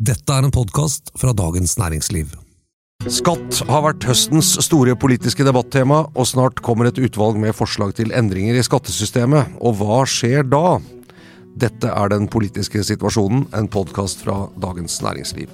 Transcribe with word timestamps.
Dette 0.00 0.32
er 0.32 0.46
en 0.46 0.52
podkast 0.54 1.10
fra 1.20 1.34
Dagens 1.36 1.74
Næringsliv. 1.76 2.30
Skatt 3.12 3.58
har 3.68 3.82
vært 3.84 4.06
høstens 4.08 4.54
store 4.64 4.94
politiske 4.96 5.44
debattema, 5.44 6.06
og 6.16 6.24
snart 6.30 6.62
kommer 6.64 6.88
et 6.88 6.96
utvalg 6.96 7.36
med 7.36 7.52
forslag 7.52 7.92
til 7.98 8.14
endringer 8.16 8.56
i 8.56 8.62
skattesystemet. 8.64 9.58
Og 9.60 9.76
hva 9.76 9.98
skjer 10.08 10.48
da? 10.48 10.78
Dette 11.52 11.92
er 11.92 12.08
Den 12.14 12.30
politiske 12.32 12.80
situasjonen, 12.80 13.44
en 13.52 13.68
podkast 13.68 14.24
fra 14.24 14.46
Dagens 14.56 15.02
Næringsliv. 15.04 15.52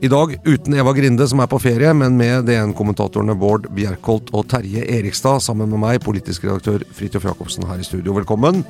I 0.00 0.08
dag 0.08 0.38
uten 0.48 0.80
Eva 0.80 0.96
Grinde, 0.96 1.28
som 1.28 1.44
er 1.44 1.52
på 1.52 1.60
ferie, 1.60 1.92
men 1.92 2.16
med 2.16 2.48
DN-kommentatorene 2.48 3.36
Bård 3.36 3.68
Bjerkholt 3.76 4.32
og 4.32 4.48
Terje 4.48 4.88
Erikstad, 4.88 5.44
sammen 5.44 5.68
med 5.68 5.84
meg, 5.84 6.00
politisk 6.00 6.48
redaktør 6.48 6.80
Fridtjof 6.96 7.28
Jacobsen 7.28 7.68
her 7.68 7.76
i 7.76 7.84
studio. 7.84 8.16
Velkommen. 8.16 8.64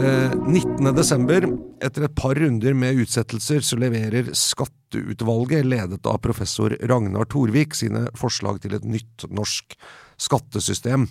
19.12. 0.00 1.58
Etter 1.84 2.06
et 2.06 2.14
par 2.16 2.38
runder 2.38 2.74
med 2.76 3.00
utsettelser, 3.02 3.60
så 3.64 3.78
leverer 3.80 4.30
Skatteutvalget, 4.36 5.66
ledet 5.66 6.06
av 6.08 6.20
professor 6.24 6.74
Ragnar 6.88 7.28
Torvik, 7.30 7.76
sine 7.76 8.06
forslag 8.18 8.60
til 8.62 8.76
et 8.76 8.86
nytt 8.88 9.26
norsk 9.30 9.76
skattesystem. 10.20 11.06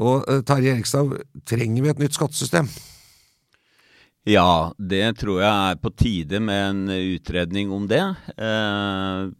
Og 0.00 0.24
eh, 0.28 0.40
Terje 0.48 0.76
Erikstad, 0.76 1.14
trenger 1.48 1.84
vi 1.84 1.92
et 1.92 2.02
nytt 2.02 2.16
skattesystem? 2.16 2.70
Ja, 4.28 4.72
det 4.78 5.18
tror 5.20 5.42
jeg 5.42 5.50
er 5.50 5.80
på 5.82 5.90
tide 5.98 6.40
med 6.40 6.62
en 6.70 7.14
utredning 7.16 7.72
om 7.74 7.88
det. 7.90 8.04
Eh, 8.36 9.32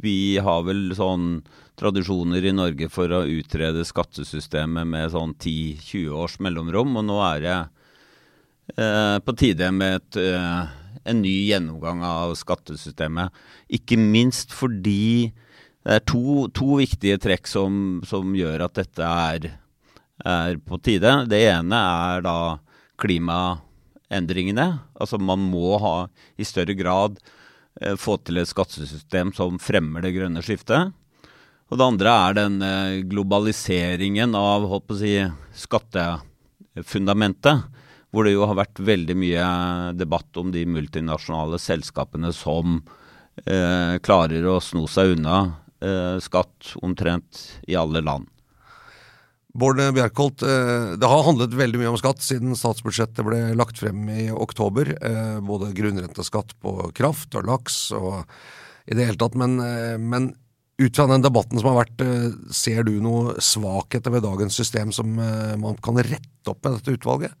vi 0.00 0.38
har 0.40 0.62
vel 0.64 0.94
sånn 0.96 1.42
tradisjoner 1.80 2.44
i 2.44 2.54
Norge 2.54 2.88
for 2.92 3.12
å 3.12 3.26
utrede 3.28 3.84
skattesystemet 3.88 4.88
med 4.88 5.12
sånn 5.12 5.34
10-20 5.34 6.16
års 6.16 6.40
mellomrom, 6.40 6.96
og 7.00 7.06
nå 7.08 7.20
er 7.26 7.44
det 7.44 7.58
Eh, 7.60 7.79
på 9.24 9.34
tide 9.38 9.70
med 9.74 9.96
et, 9.96 10.16
eh, 10.16 10.66
en 11.04 11.22
ny 11.22 11.46
gjennomgang 11.48 12.02
av 12.04 12.34
skattesystemet. 12.38 13.30
Ikke 13.72 13.96
minst 13.98 14.52
fordi 14.54 15.32
det 15.80 15.92
er 15.96 16.00
to, 16.04 16.48
to 16.52 16.76
viktige 16.80 17.18
trekk 17.20 17.46
som, 17.48 18.02
som, 18.06 18.34
gjør 18.36 18.60
at 18.66 18.74
dette 18.76 19.00
er, 19.00 19.58
er, 20.24 20.56
på 20.60 20.78
tide. 20.84 21.26
Det 21.30 21.48
ene 21.48 21.74
er 21.74 22.20
da 22.26 22.58
klimaendringene. 23.00 24.78
Altså 25.00 25.18
man 25.18 25.38
må 25.50 25.78
ha 25.80 26.08
i 26.36 26.44
større 26.44 26.74
grad 26.76 27.18
eh, 27.80 27.96
få 27.96 28.16
til 28.20 28.38
et 28.42 28.48
skattesystem 28.50 29.32
som 29.36 29.58
fremmer 29.62 30.00
det 30.04 30.14
grønne 30.18 30.42
skiftet. 30.44 30.92
Og 31.70 31.78
det 31.78 31.86
andre 31.86 32.10
er 32.26 32.32
den 32.36 32.62
eh, 32.66 33.04
globaliseringen 33.08 34.34
av 34.36 34.82
si, 34.98 35.14
skattefundamentet 35.64 37.79
hvor 38.10 38.26
det 38.26 38.34
jo 38.34 38.46
har 38.48 38.58
vært 38.58 38.82
veldig 38.82 39.16
mye 39.18 39.46
debatt 39.98 40.40
om 40.40 40.50
de 40.54 40.64
multinasjonale 40.66 41.60
selskapene 41.62 42.32
som 42.34 42.80
eh, 43.46 43.96
klarer 44.02 44.46
å 44.50 44.58
sno 44.64 44.86
seg 44.90 45.16
unna 45.16 45.38
eh, 45.78 46.18
skatt 46.22 46.74
omtrent 46.82 47.44
i 47.70 47.78
alle 47.78 48.02
land. 48.02 48.26
Bård 49.50 49.80
Bjerkholt, 49.94 50.42
eh, 50.46 50.96
det 50.98 51.08
har 51.10 51.24
handlet 51.26 51.54
veldig 51.58 51.80
mye 51.80 51.90
om 51.90 51.98
skatt 51.98 52.22
siden 52.22 52.54
statsbudsjettet 52.54 53.24
ble 53.26 53.40
lagt 53.58 53.80
frem 53.82 54.04
i 54.12 54.28
oktober. 54.30 54.92
Eh, 54.94 55.38
både 55.42 55.72
grunnrenteskatt 55.74 56.54
på 56.62 56.92
kraft 56.94 57.34
og 57.34 57.48
laks 57.48 57.90
og 57.96 58.22
i 58.86 58.94
det 58.94 59.08
hele 59.08 59.18
tatt. 59.18 59.34
Men, 59.34 59.58
eh, 59.58 59.98
men 59.98 60.34
ut 60.78 60.96
fra 60.96 61.08
den 61.10 61.22
debatten 61.22 61.58
som 61.58 61.74
har 61.74 61.84
vært, 61.84 62.00
ser 62.54 62.84
du 62.84 63.00
noe 63.02 63.34
svakheter 63.42 64.14
ved 64.14 64.22
dagens 64.22 64.54
system 64.54 64.94
som 64.96 65.12
man 65.12 65.76
kan 65.82 65.98
rette 65.98 66.48
opp 66.48 66.64
med 66.64 66.78
dette 66.78 66.94
utvalget? 66.96 67.34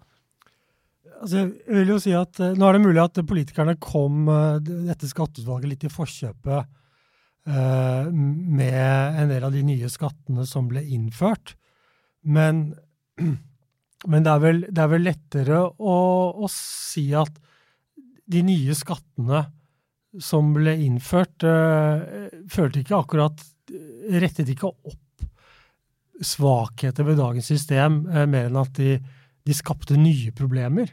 Altså, 1.20 1.50
jeg 1.52 1.76
vil 1.82 1.92
jo 1.92 2.00
si 2.00 2.12
at 2.16 2.40
uh, 2.40 2.54
Nå 2.56 2.66
er 2.66 2.76
det 2.76 2.84
mulig 2.86 3.00
at 3.02 3.20
politikerne 3.28 3.76
kom 3.82 4.28
uh, 4.30 4.60
dette 4.60 5.08
skatteutvalget 5.10 5.74
litt 5.74 5.84
i 5.84 5.92
forkjøpet 5.92 6.60
uh, 7.50 8.08
med 8.08 9.20
en 9.20 9.32
del 9.32 9.44
av 9.44 9.52
de 9.52 9.64
nye 9.66 9.90
skattene 9.92 10.46
som 10.48 10.70
ble 10.70 10.82
innført. 10.96 11.54
Men, 12.24 12.70
men 14.10 14.26
det, 14.26 14.32
er 14.32 14.44
vel, 14.46 14.62
det, 14.70 14.80
er 14.80 14.92
vel, 14.94 15.06
lettere 15.10 15.60
å, 15.68 15.96
å, 16.40 16.50
si 16.52 17.10
at 17.16 17.36
de 18.30 18.44
nye 18.46 18.76
skattene 18.78 19.44
som 20.22 20.54
ble 20.54 20.72
innført, 20.82 21.44
følte 22.50 22.80
ikke 22.80 22.98
akkurat 22.98 23.42
Rettet 24.10 24.48
ikke 24.50 24.66
opp 24.66 25.22
svakheter 26.26 27.06
ved 27.06 27.20
dagens 27.20 27.46
system, 27.46 28.00
mer 28.10 28.48
enn 28.48 28.58
at 28.58 28.72
de, 28.74 28.96
de 29.46 29.54
skapte 29.54 29.94
nye 29.94 30.32
problemer. 30.34 30.90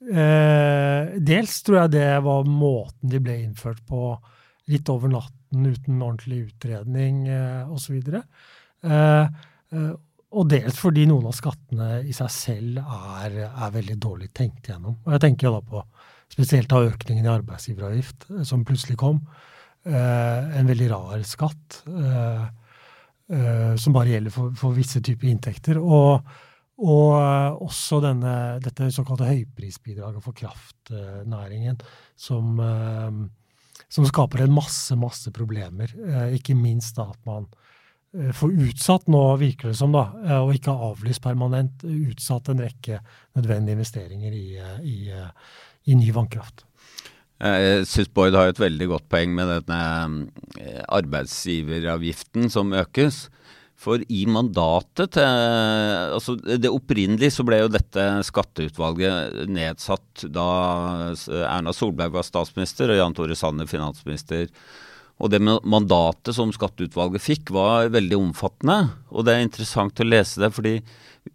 Eh, 0.00 1.16
dels 1.20 1.58
tror 1.66 1.82
jeg 1.82 1.94
det 1.98 2.10
var 2.24 2.46
måten 2.48 3.12
de 3.12 3.20
ble 3.20 3.36
innført 3.42 3.82
på, 3.88 4.14
litt 4.72 4.88
over 4.88 5.12
natten 5.12 5.66
uten 5.66 5.98
ordentlig 5.98 6.46
utredning 6.46 7.26
eh, 7.28 7.68
osv. 7.68 7.98
Eh, 8.06 9.24
eh, 9.74 9.90
og 10.30 10.46
dels 10.46 10.78
fordi 10.78 11.08
noen 11.10 11.26
av 11.26 11.34
skattene 11.34 12.00
i 12.06 12.14
seg 12.14 12.30
selv 12.30 12.80
er, 12.80 13.36
er, 13.50 13.72
veldig 13.74 13.96
dårlig 14.00 14.30
tenkt 14.36 14.70
gjennom. 14.70 15.00
Og 15.04 15.16
jeg 15.16 15.24
tenker 15.26 15.50
da 15.50 15.62
på 15.66 15.82
spesielt 16.30 16.72
av 16.72 16.86
økningen 16.92 17.26
i 17.26 17.32
arbeidsgiveravgift 17.32 18.28
eh, 18.30 18.44
som 18.46 18.64
plutselig 18.66 18.98
kom. 19.00 19.20
Eh, 19.84 20.58
en 20.60 20.70
veldig 20.70 20.90
rar 20.92 21.26
skatt 21.26 21.82
eh, 21.90 22.48
som 23.78 23.94
bare 23.94 24.10
gjelder 24.10 24.32
for, 24.34 24.54
for 24.58 24.74
visse 24.74 24.98
typer 25.06 25.28
inntekter. 25.30 25.78
og 25.78 26.24
og 26.80 27.16
eh, 27.18 27.58
også 27.66 28.00
denne, 28.04 28.34
dette 28.64 28.88
såkalte 28.94 29.28
høyprisbidraget 29.28 30.24
for 30.24 30.36
kraftnæringen, 30.36 31.80
som, 32.18 32.54
eh, 32.64 33.18
som, 33.88 34.06
skaper 34.08 34.46
en 34.46 34.54
masse, 34.56 34.96
masse 34.96 35.32
problemer. 35.36 35.92
Eh, 35.92 36.38
ikke 36.38 36.56
minst 36.56 36.96
da 37.00 37.10
at 37.12 37.20
man 37.28 37.50
får 38.10 38.56
utsatt, 38.66 39.04
nå 39.06 39.20
virker 39.38 39.70
det 39.70 39.76
som, 39.78 39.92
da, 39.94 40.08
og 40.40 40.48
ikke 40.56 40.72
avlyst 40.74 41.22
permanent, 41.22 41.84
utsatt 41.86 42.48
en 42.50 42.58
rekke 42.64 42.96
nødvendige 43.38 43.76
investeringer 43.78 44.34
i, 44.34 44.48
i, 44.82 44.96
i 45.86 45.94
ny 45.94 46.08
vannkraft. 46.16 46.64
Jeg 47.38 47.84
syns 47.86 48.10
Bård 48.10 48.34
har 48.34 48.50
et 48.50 48.58
veldig 48.58 48.88
godt 48.90 49.06
poeng 49.14 49.30
med 49.38 49.52
denne 49.52 49.78
arbeidsgiveravgiften 50.90 52.50
som 52.50 52.74
økes. 52.82 53.28
For 53.80 54.02
i 54.12 54.26
mandatet 54.28 55.14
til 55.16 55.24
altså 55.24 56.34
Det 56.36 56.68
opprinnelige 56.68 57.32
så 57.32 57.46
ble 57.48 57.62
jo 57.62 57.70
dette 57.72 58.02
skatteutvalget 58.28 59.48
nedsatt 59.48 60.26
da 60.28 60.48
Erna 61.48 61.72
Solberg 61.72 62.12
var 62.18 62.26
statsminister 62.26 62.92
og 62.92 63.00
Jan 63.00 63.16
Tore 63.16 63.36
Sanner 63.38 63.70
finansminister. 63.70 64.50
Og 65.20 65.32
det 65.32 65.40
mandatet 65.44 66.36
som 66.36 66.52
skatteutvalget 66.52 67.24
fikk 67.24 67.50
var 67.56 67.88
veldig 67.92 68.16
omfattende. 68.20 68.78
Og 69.12 69.24
det 69.24 69.32
er 69.34 69.44
interessant 69.44 70.00
å 70.00 70.08
lese 70.08 70.40
det, 70.44 70.52
fordi 70.56 70.74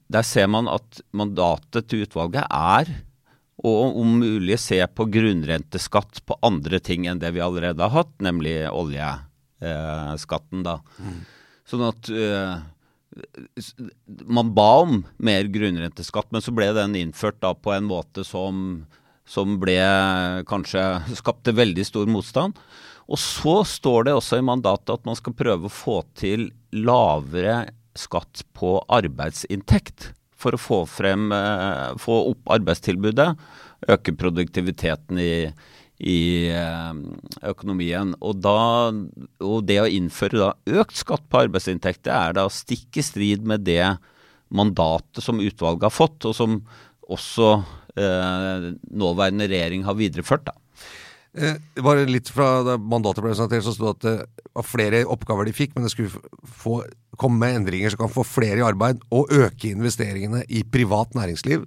der 0.09 0.25
ser 0.25 0.47
man 0.49 0.69
at 0.69 1.01
mandatet 1.13 1.89
til 1.89 2.05
utvalget 2.05 2.45
er 2.49 2.85
og 3.65 3.97
om 4.01 4.17
mulig 4.19 4.57
se 4.61 4.87
på 4.93 5.05
grunnrenteskatt 5.09 6.21
på 6.27 6.37
andre 6.45 6.79
ting 6.83 7.05
enn 7.09 7.21
det 7.21 7.31
vi 7.33 7.41
allerede 7.41 7.81
har 7.81 7.93
hatt, 8.03 8.13
nemlig 8.21 8.69
oljeskatten, 8.69 10.63
da. 10.65 10.75
Mm. 10.99 11.21
Sånn 11.65 11.83
at 11.87 12.09
uh, 12.13 12.59
man 14.27 14.51
ba 14.55 14.69
om 14.83 14.99
mer 15.17 15.47
grunnrenteskatt, 15.51 16.29
men 16.33 16.43
så 16.43 16.53
ble 16.55 16.69
den 16.75 16.97
innført 16.99 17.39
da 17.43 17.53
på 17.55 17.73
en 17.73 17.87
måte 17.89 18.25
som, 18.27 18.83
som 19.25 19.57
ble 19.61 19.79
kanskje 20.49 20.83
skapte 21.17 21.55
veldig 21.55 21.87
stor 21.87 22.11
motstand. 22.11 22.59
Og 23.05 23.21
så 23.21 23.59
står 23.69 24.07
det 24.07 24.17
også 24.17 24.41
i 24.41 24.45
mandatet 24.45 24.93
at 24.97 25.07
man 25.07 25.17
skal 25.17 25.37
prøve 25.37 25.69
å 25.69 25.73
få 25.73 25.99
til 26.17 26.49
lavere 26.73 27.65
skatt 27.95 28.43
på 28.57 28.77
arbeidsinntekt. 28.91 30.11
For 30.35 30.53
å 30.53 30.61
få, 30.61 30.81
frem, 30.89 31.29
uh, 31.31 31.95
få 32.01 32.19
opp 32.33 32.51
arbeidstilbudet, 32.57 33.31
øke 33.89 34.13
produktiviteten 34.19 35.21
i, 35.21 35.31
i 36.05 36.49
eh, 36.53 36.97
økonomien. 37.49 38.13
Og, 38.21 38.37
da, 38.43 38.57
og, 39.41 39.57
det 39.67 39.79
å 39.81 39.89
innføre 39.89 40.41
da 40.41 40.81
økt 40.81 41.01
skatt 41.01 41.25
på 41.29 41.45
arbeidsinntekt, 41.47 42.03
det 42.07 42.13
er 42.13 42.37
da 42.37 42.45
stikk 42.53 43.01
i 43.01 43.05
strid 43.05 43.47
med 43.47 43.65
det 43.65 43.95
mandatet 44.55 45.23
som 45.25 45.41
utvalget 45.41 45.87
har 45.87 45.93
fått, 45.93 46.27
og 46.29 46.35
som 46.37 46.59
også 47.09 47.49
eh, 47.97 48.69
nåværende 48.93 49.49
regjering 49.49 49.85
har 49.87 49.97
videreført. 49.97 50.45
da. 50.45 50.55
Eh, 51.35 51.57
bare 51.83 52.05
litt 52.07 52.29
fra 52.31 52.61
da 52.63 52.77
mandatet 52.79 53.23
ble 53.23 53.33
presentert, 53.33 53.65
så 53.65 53.73
sto 53.75 53.89
det 53.89 53.95
at 53.97 54.05
det 54.05 54.45
var 54.55 54.67
flere 54.67 55.01
oppgaver 55.11 55.49
de 55.49 55.55
fikk, 55.57 55.73
men 55.75 55.87
det 55.87 55.91
skulle 55.91 56.21
få, 56.47 56.77
komme 57.19 57.41
med 57.41 57.63
endringer 57.63 57.91
som 57.91 58.05
kan 58.05 58.13
få 58.13 58.23
flere 58.27 58.61
i 58.61 58.67
arbeid 58.67 59.01
og 59.15 59.33
øke 59.33 59.73
investeringene 59.73 60.45
i 60.47 60.63
privat 60.63 61.17
næringsliv 61.17 61.65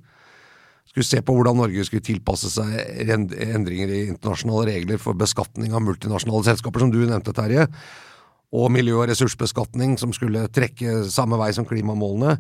skulle 0.89 1.07
se 1.07 1.23
på 1.23 1.37
hvordan 1.37 1.59
Norge 1.61 1.85
skulle 1.87 2.05
tilpasse 2.05 2.51
seg 2.53 2.75
endringer 3.09 3.93
i 3.93 4.03
internasjonale 4.09 4.67
regler 4.73 5.01
for 5.03 5.19
beskatning 5.19 5.75
av 5.77 5.85
multinasjonale 5.85 6.47
selskaper, 6.51 6.85
som 6.85 6.93
du 6.93 7.03
nevnte, 7.05 7.35
Terje. 7.37 7.69
og 8.49 8.71
miljø- 8.73 9.03
og 9.03 9.11
ressursbeskatning, 9.11 9.99
som 10.01 10.13
skulle 10.17 10.47
trekke 10.49 11.03
samme 11.13 11.37
vei 11.37 11.51
som 11.53 11.67
klimamålene. 11.69 12.39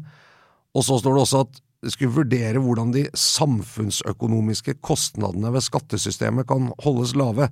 Og 0.74 0.84
så 0.84 0.96
står 0.96 1.14
det 1.14 1.24
også 1.26 1.42
at 1.44 1.60
det 1.84 1.92
skulle 1.92 2.16
vurdere 2.16 2.62
hvordan 2.62 2.94
de 2.94 3.04
samfunnsøkonomiske 3.14 4.78
kostnadene 4.82 5.52
ved 5.54 5.62
skattesystemet 5.62 6.48
kan 6.48 6.72
holdes 6.82 7.14
lave. 7.14 7.50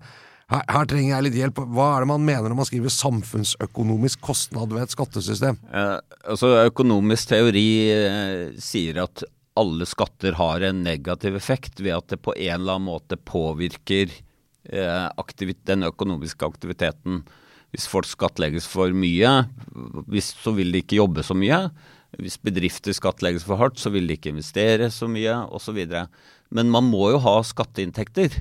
Her, 0.51 0.63
her, 0.71 0.87
trenger 0.87 1.11
jeg 1.11 1.27
litt 1.27 1.39
hjelp. 1.41 1.61
Hva 1.75 1.87
er 1.93 2.05
det 2.05 2.11
man 2.11 2.27
mener 2.27 2.49
når 2.49 2.59
man 2.61 2.69
skriver 2.69 2.93
samfunnsøkonomisk 2.95 4.21
kostnad 4.23 4.75
ved 4.75 4.85
et 4.85 4.95
skattesystem? 4.95 5.59
Eh, 5.71 5.97
altså 6.27 6.53
Økonomisk 6.69 7.33
teori 7.33 7.67
eh, 7.91 8.53
sier 8.63 9.03
at 9.05 9.25
alle 9.57 9.87
skatter 9.89 10.37
har 10.39 10.61
en 10.65 10.83
negativ 10.85 11.37
effekt 11.39 11.81
ved 11.81 11.97
at 11.97 12.13
det 12.13 12.21
på 12.25 12.35
en 12.37 12.55
eller 12.61 12.77
annen 12.77 12.91
måte 12.91 13.17
påvirker 13.17 14.13
eh, 14.69 15.57
den 15.67 15.87
økonomiske 15.89 16.47
aktiviteten. 16.47 17.25
Hvis 17.73 17.89
folk 17.91 18.09
skattlegges 18.09 18.69
for 18.69 18.93
mye, 18.95 19.47
hvis, 20.09 20.35
så 20.39 20.53
vil 20.57 20.73
de 20.73 20.85
ikke 20.85 21.01
jobbe 21.01 21.25
så 21.27 21.35
mye. 21.37 21.67
Hvis 22.21 22.39
bedrifter 22.41 22.95
skattlegges 22.97 23.45
for 23.45 23.61
hardt, 23.61 23.81
så 23.81 23.91
vil 23.93 24.07
de 24.07 24.17
ikke 24.17 24.33
investere 24.33 24.91
så 24.95 25.09
mye, 25.11 25.35
osv. 25.53 25.81
Men 26.55 26.73
man 26.73 26.87
må 26.89 27.11
jo 27.13 27.23
ha 27.25 27.41
skatteinntekter. 27.45 28.41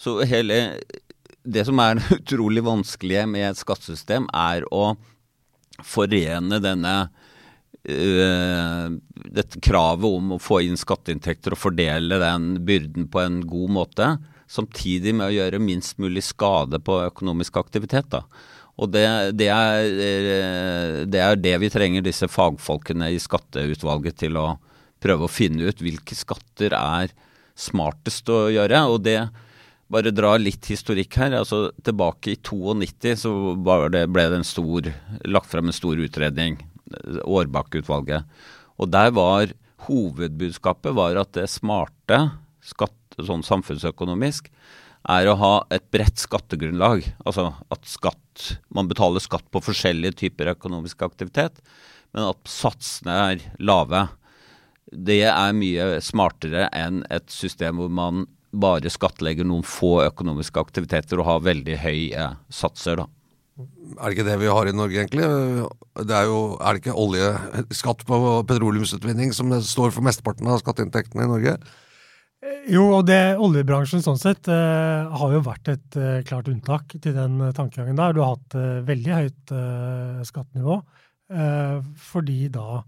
Så 0.00 0.20
hele 0.28 0.80
Det 1.40 1.64
som 1.64 1.78
er 1.80 1.96
utrolig 2.18 2.60
vanskelige 2.64 3.24
med 3.26 3.48
et 3.48 3.60
skattesystem, 3.60 4.28
er 4.32 4.66
å 4.68 4.94
forene 5.80 6.58
denne 6.60 7.08
uh, 7.88 8.90
dette 9.30 9.60
kravet 9.62 10.18
om 10.18 10.36
å 10.36 10.40
få 10.42 10.60
inn 10.66 10.78
skatteinntekter 10.80 11.56
og 11.56 11.62
fordele 11.62 12.20
den 12.20 12.52
byrden 12.66 13.08
på 13.12 13.22
en 13.22 13.40
god 13.48 13.74
måte, 13.76 14.10
samtidig 14.50 15.14
med 15.16 15.28
å 15.28 15.34
gjøre 15.34 15.62
minst 15.62 16.00
mulig 16.02 16.24
skade 16.26 16.80
på 16.82 17.00
økonomisk 17.06 17.60
aktivitet. 17.60 18.10
da. 18.10 18.24
Og 18.80 18.88
det, 18.94 19.04
det, 19.36 19.50
er, 19.52 19.84
eh, 19.84 20.96
det, 21.04 21.20
er, 21.20 21.36
det 21.36 21.56
vi 21.60 21.70
trenger 21.72 22.04
disse 22.04 22.28
fagfolkene 22.30 23.10
i 23.12 23.20
skatteutvalget 23.20 24.22
til 24.22 24.38
å 24.40 24.46
prøve 25.00 25.26
å 25.26 25.32
finne 25.32 25.68
ut 25.68 25.82
hvilke 25.84 26.16
skatter 26.16 26.74
er 26.76 27.12
smartest 27.60 28.28
å 28.32 28.46
gjøre. 28.52 28.82
og 28.88 29.02
det 29.04 29.20
bare 29.90 30.12
dra 30.14 30.36
litt 30.38 30.68
historikk 30.70 31.18
her. 31.18 31.34
altså 31.40 31.70
Tilbake 31.82 32.34
i 32.34 32.38
92 32.38 33.16
så 33.18 33.32
det, 33.90 34.06
ble 34.08 34.26
det 34.30 34.40
en 34.40 34.46
stor, 34.46 34.86
lagt 35.26 35.50
frem 35.50 35.70
en 35.70 35.76
stor 35.76 35.98
utredning, 35.98 36.58
Årbakk-utvalget. 37.24 38.28
Og 38.80 38.90
der 38.92 39.10
var 39.16 39.52
hovedbudskapet 39.86 40.94
var 40.96 41.18
at 41.20 41.32
det 41.36 41.48
smarte, 41.50 42.20
skatt, 42.64 42.96
sånn 43.20 43.44
samfunnsøkonomisk, 43.44 44.48
er 45.08 45.28
å 45.30 45.36
ha 45.40 45.52
et 45.72 45.86
bredt 45.92 46.20
skattegrunnlag. 46.20 47.04
Altså 47.24 47.50
at 47.72 47.88
skatt, 47.88 48.56
man 48.68 48.88
betaler 48.90 49.22
skatt 49.24 49.46
på 49.52 49.62
forskjellige 49.64 50.18
typer 50.24 50.52
økonomisk 50.54 51.04
aktivitet, 51.06 51.60
men 52.12 52.28
at 52.28 52.50
satsene 52.50 53.16
er 53.30 53.46
lave. 53.62 54.06
Det 54.90 55.22
er 55.30 55.56
mye 55.56 56.00
smartere 56.04 56.68
enn 56.76 57.04
et 57.12 57.30
system 57.32 57.80
hvor 57.80 57.92
man 57.92 58.26
bare 58.50 58.90
skattlegger 58.90 59.46
noen 59.46 59.62
få 59.66 60.00
økonomiske 60.08 60.58
aktiviteter 60.60 61.20
og 61.20 61.28
har 61.28 61.44
veldig 61.46 61.76
høye 61.84 62.26
satser. 62.50 63.04
da. 63.04 63.06
Er 63.96 64.08
det 64.08 64.16
ikke 64.16 64.26
det 64.28 64.38
vi 64.40 64.50
har 64.50 64.68
i 64.68 64.74
Norge, 64.76 65.02
egentlig? 65.02 65.26
Det 66.06 66.16
er 66.16 66.26
jo, 66.28 66.40
er 66.60 66.76
det 66.76 66.82
ikke 66.82 66.96
oljeskatt 66.98 68.04
på 68.08 68.18
petroleumsutvinning 68.48 69.34
som 69.36 69.52
står 69.66 69.94
for 69.94 70.06
mesteparten 70.06 70.48
av 70.50 70.60
skatteinntektene 70.62 71.26
i 71.26 71.30
Norge? 71.30 71.56
Jo, 72.70 72.86
og 72.96 73.04
det, 73.08 73.36
oljebransjen 73.42 74.04
sånn 74.04 74.20
sett 74.20 74.48
eh, 74.48 75.10
har 75.20 75.34
jo 75.34 75.42
vært 75.44 75.68
et 75.72 75.98
eh, 76.00 76.22
klart 76.28 76.48
unntak 76.48 76.94
til 76.96 77.12
den 77.16 77.36
tankegangen 77.56 77.98
der. 77.98 78.14
Du 78.16 78.22
har 78.22 78.38
hatt 78.38 78.56
veldig 78.88 79.18
høyt 79.18 79.54
skattenivå 80.28 80.80
fordi 82.10 82.48
da 82.50 82.80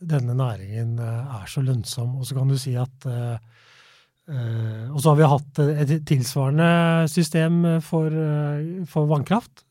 denne 0.00 0.32
næringen 0.32 0.94
er 1.02 1.42
så 1.50 1.60
lønnsom. 1.60 2.14
Og 2.16 2.24
så 2.24 2.38
kan 2.38 2.48
du 2.48 2.56
si 2.56 2.72
at 2.80 3.04
Og 4.32 4.98
så 5.02 5.10
har 5.10 5.16
vi 5.18 5.28
hatt 5.28 5.58
et 5.62 5.90
tilsvarende 6.08 6.68
system 7.12 7.58
for, 7.84 8.14
for 8.88 9.10
vannkraft. 9.10 9.64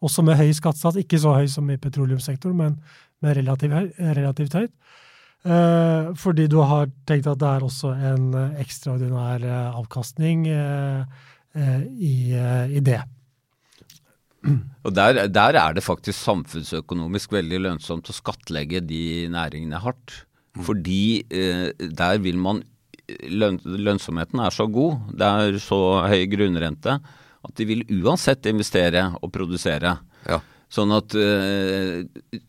også 0.00 0.24
med 0.24 0.38
høy 0.40 0.52
skattesats. 0.56 0.96
Ikke 1.02 1.20
så 1.20 1.34
høy 1.36 1.50
som 1.52 1.68
i 1.68 1.76
petroleumssektoren, 1.76 2.56
men, 2.56 2.78
men 3.20 3.36
relativt, 3.36 3.92
relativt 4.00 4.56
høyt. 4.56 4.72
Uh, 5.42 6.12
fordi 6.14 6.44
du 6.46 6.60
har 6.62 6.86
tenkt 7.08 7.26
at 7.26 7.40
det 7.40 7.48
er 7.48 7.64
også 7.66 7.90
en 7.98 8.28
uh, 8.30 8.60
ekstraordinær 8.62 9.42
uh, 9.42 9.78
avkastning 9.80 10.46
i, 10.46 12.14
i, 12.32 12.80
det. 12.80 13.00
Og 14.86 14.94
der, 14.94 15.26
der, 15.28 15.58
er 15.58 15.74
det 15.76 15.82
faktisk 15.84 16.16
samfunnsøkonomisk 16.16 17.34
veldig 17.34 17.58
lønnsomt 17.66 18.08
å 18.08 18.14
skattlegge 18.16 18.80
de 18.80 19.28
næringene 19.28 19.82
hardt. 19.82 20.22
Fordi 20.56 20.62
Fordi 20.62 21.20
der 22.00 22.22
vil 22.24 22.40
man 22.40 22.62
lønn, 23.32 23.60
Lønnsomheten 23.64 24.42
er 24.42 24.54
så 24.54 24.68
god, 24.70 25.12
det 25.18 25.28
er 25.28 25.58
så 25.62 25.80
høy 26.08 26.24
grunnrente, 26.32 26.98
at 27.42 27.58
de 27.58 27.66
vil 27.68 27.84
uansett 28.02 28.46
investere 28.50 29.08
og 29.20 29.32
produsere. 29.34 29.96
Ja. 30.28 30.38
Sånn 30.72 30.92
at 30.96 31.12
uh, 31.12 32.00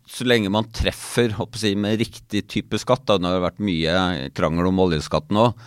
så 0.08 0.28
lenge 0.28 0.52
man 0.54 0.70
treffer 0.72 1.34
jeg, 1.34 1.76
med 1.76 2.00
riktig 2.00 2.46
type 2.48 2.80
skatt 2.80 3.04
da, 3.10 3.18
Det 3.20 3.28
har 3.28 3.44
vært 3.44 3.64
mye 3.64 4.30
krangel 4.38 4.70
om 4.70 4.80
oljeskatten 4.86 5.42
òg. 5.42 5.58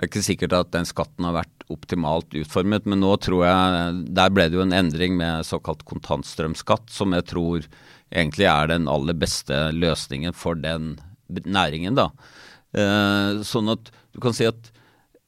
Det 0.00 0.06
er 0.06 0.10
ikke 0.10 0.24
sikkert 0.24 0.56
at 0.56 0.72
den 0.74 0.88
skatten 0.88 1.28
har 1.28 1.36
vært 1.36 1.66
optimalt 1.70 2.34
utformet, 2.34 2.88
men 2.88 3.02
nå 3.04 3.12
tror 3.22 3.44
jeg 3.46 4.02
Der 4.16 4.32
ble 4.34 4.48
det 4.48 4.58
jo 4.58 4.64
en 4.64 4.74
endring 4.74 5.14
med 5.18 5.46
såkalt 5.46 5.84
kontantstrømskatt, 5.86 6.90
som 6.90 7.14
jeg 7.14 7.28
tror 7.30 7.68
egentlig 8.10 8.48
er 8.50 8.72
den 8.72 8.88
aller 8.90 9.14
beste 9.14 9.68
løsningen 9.76 10.34
for 10.34 10.58
den 10.58 10.96
næringen. 11.30 11.94
da. 11.94 12.10
Uh, 12.76 13.40
sånn 13.46 13.72
at 13.72 13.90
du 14.14 14.20
kan 14.22 14.36
si 14.36 14.46
at 14.46 14.70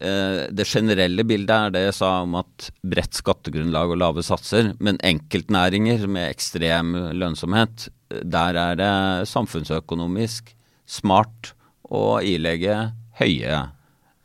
Eh, 0.02 0.48
det 0.50 0.66
generelle 0.66 1.22
bildet 1.26 1.52
er 1.52 1.74
det 1.74 1.82
jeg 1.84 1.96
sa 2.00 2.10
om 2.24 2.34
at 2.40 2.70
bredt 2.82 3.14
skattegrunnlag 3.20 3.92
og 3.94 4.00
lave 4.02 4.24
satser, 4.26 4.72
men 4.82 4.98
enkeltnæringer 5.06 6.08
med 6.10 6.32
ekstrem 6.32 6.96
lønnsomhet, 7.14 7.86
der 8.10 8.58
er 8.58 8.80
det 8.80 8.94
samfunnsøkonomisk 9.30 10.50
smart 10.90 11.52
å 11.86 12.18
ilegge 12.26 12.74
høye 13.20 13.60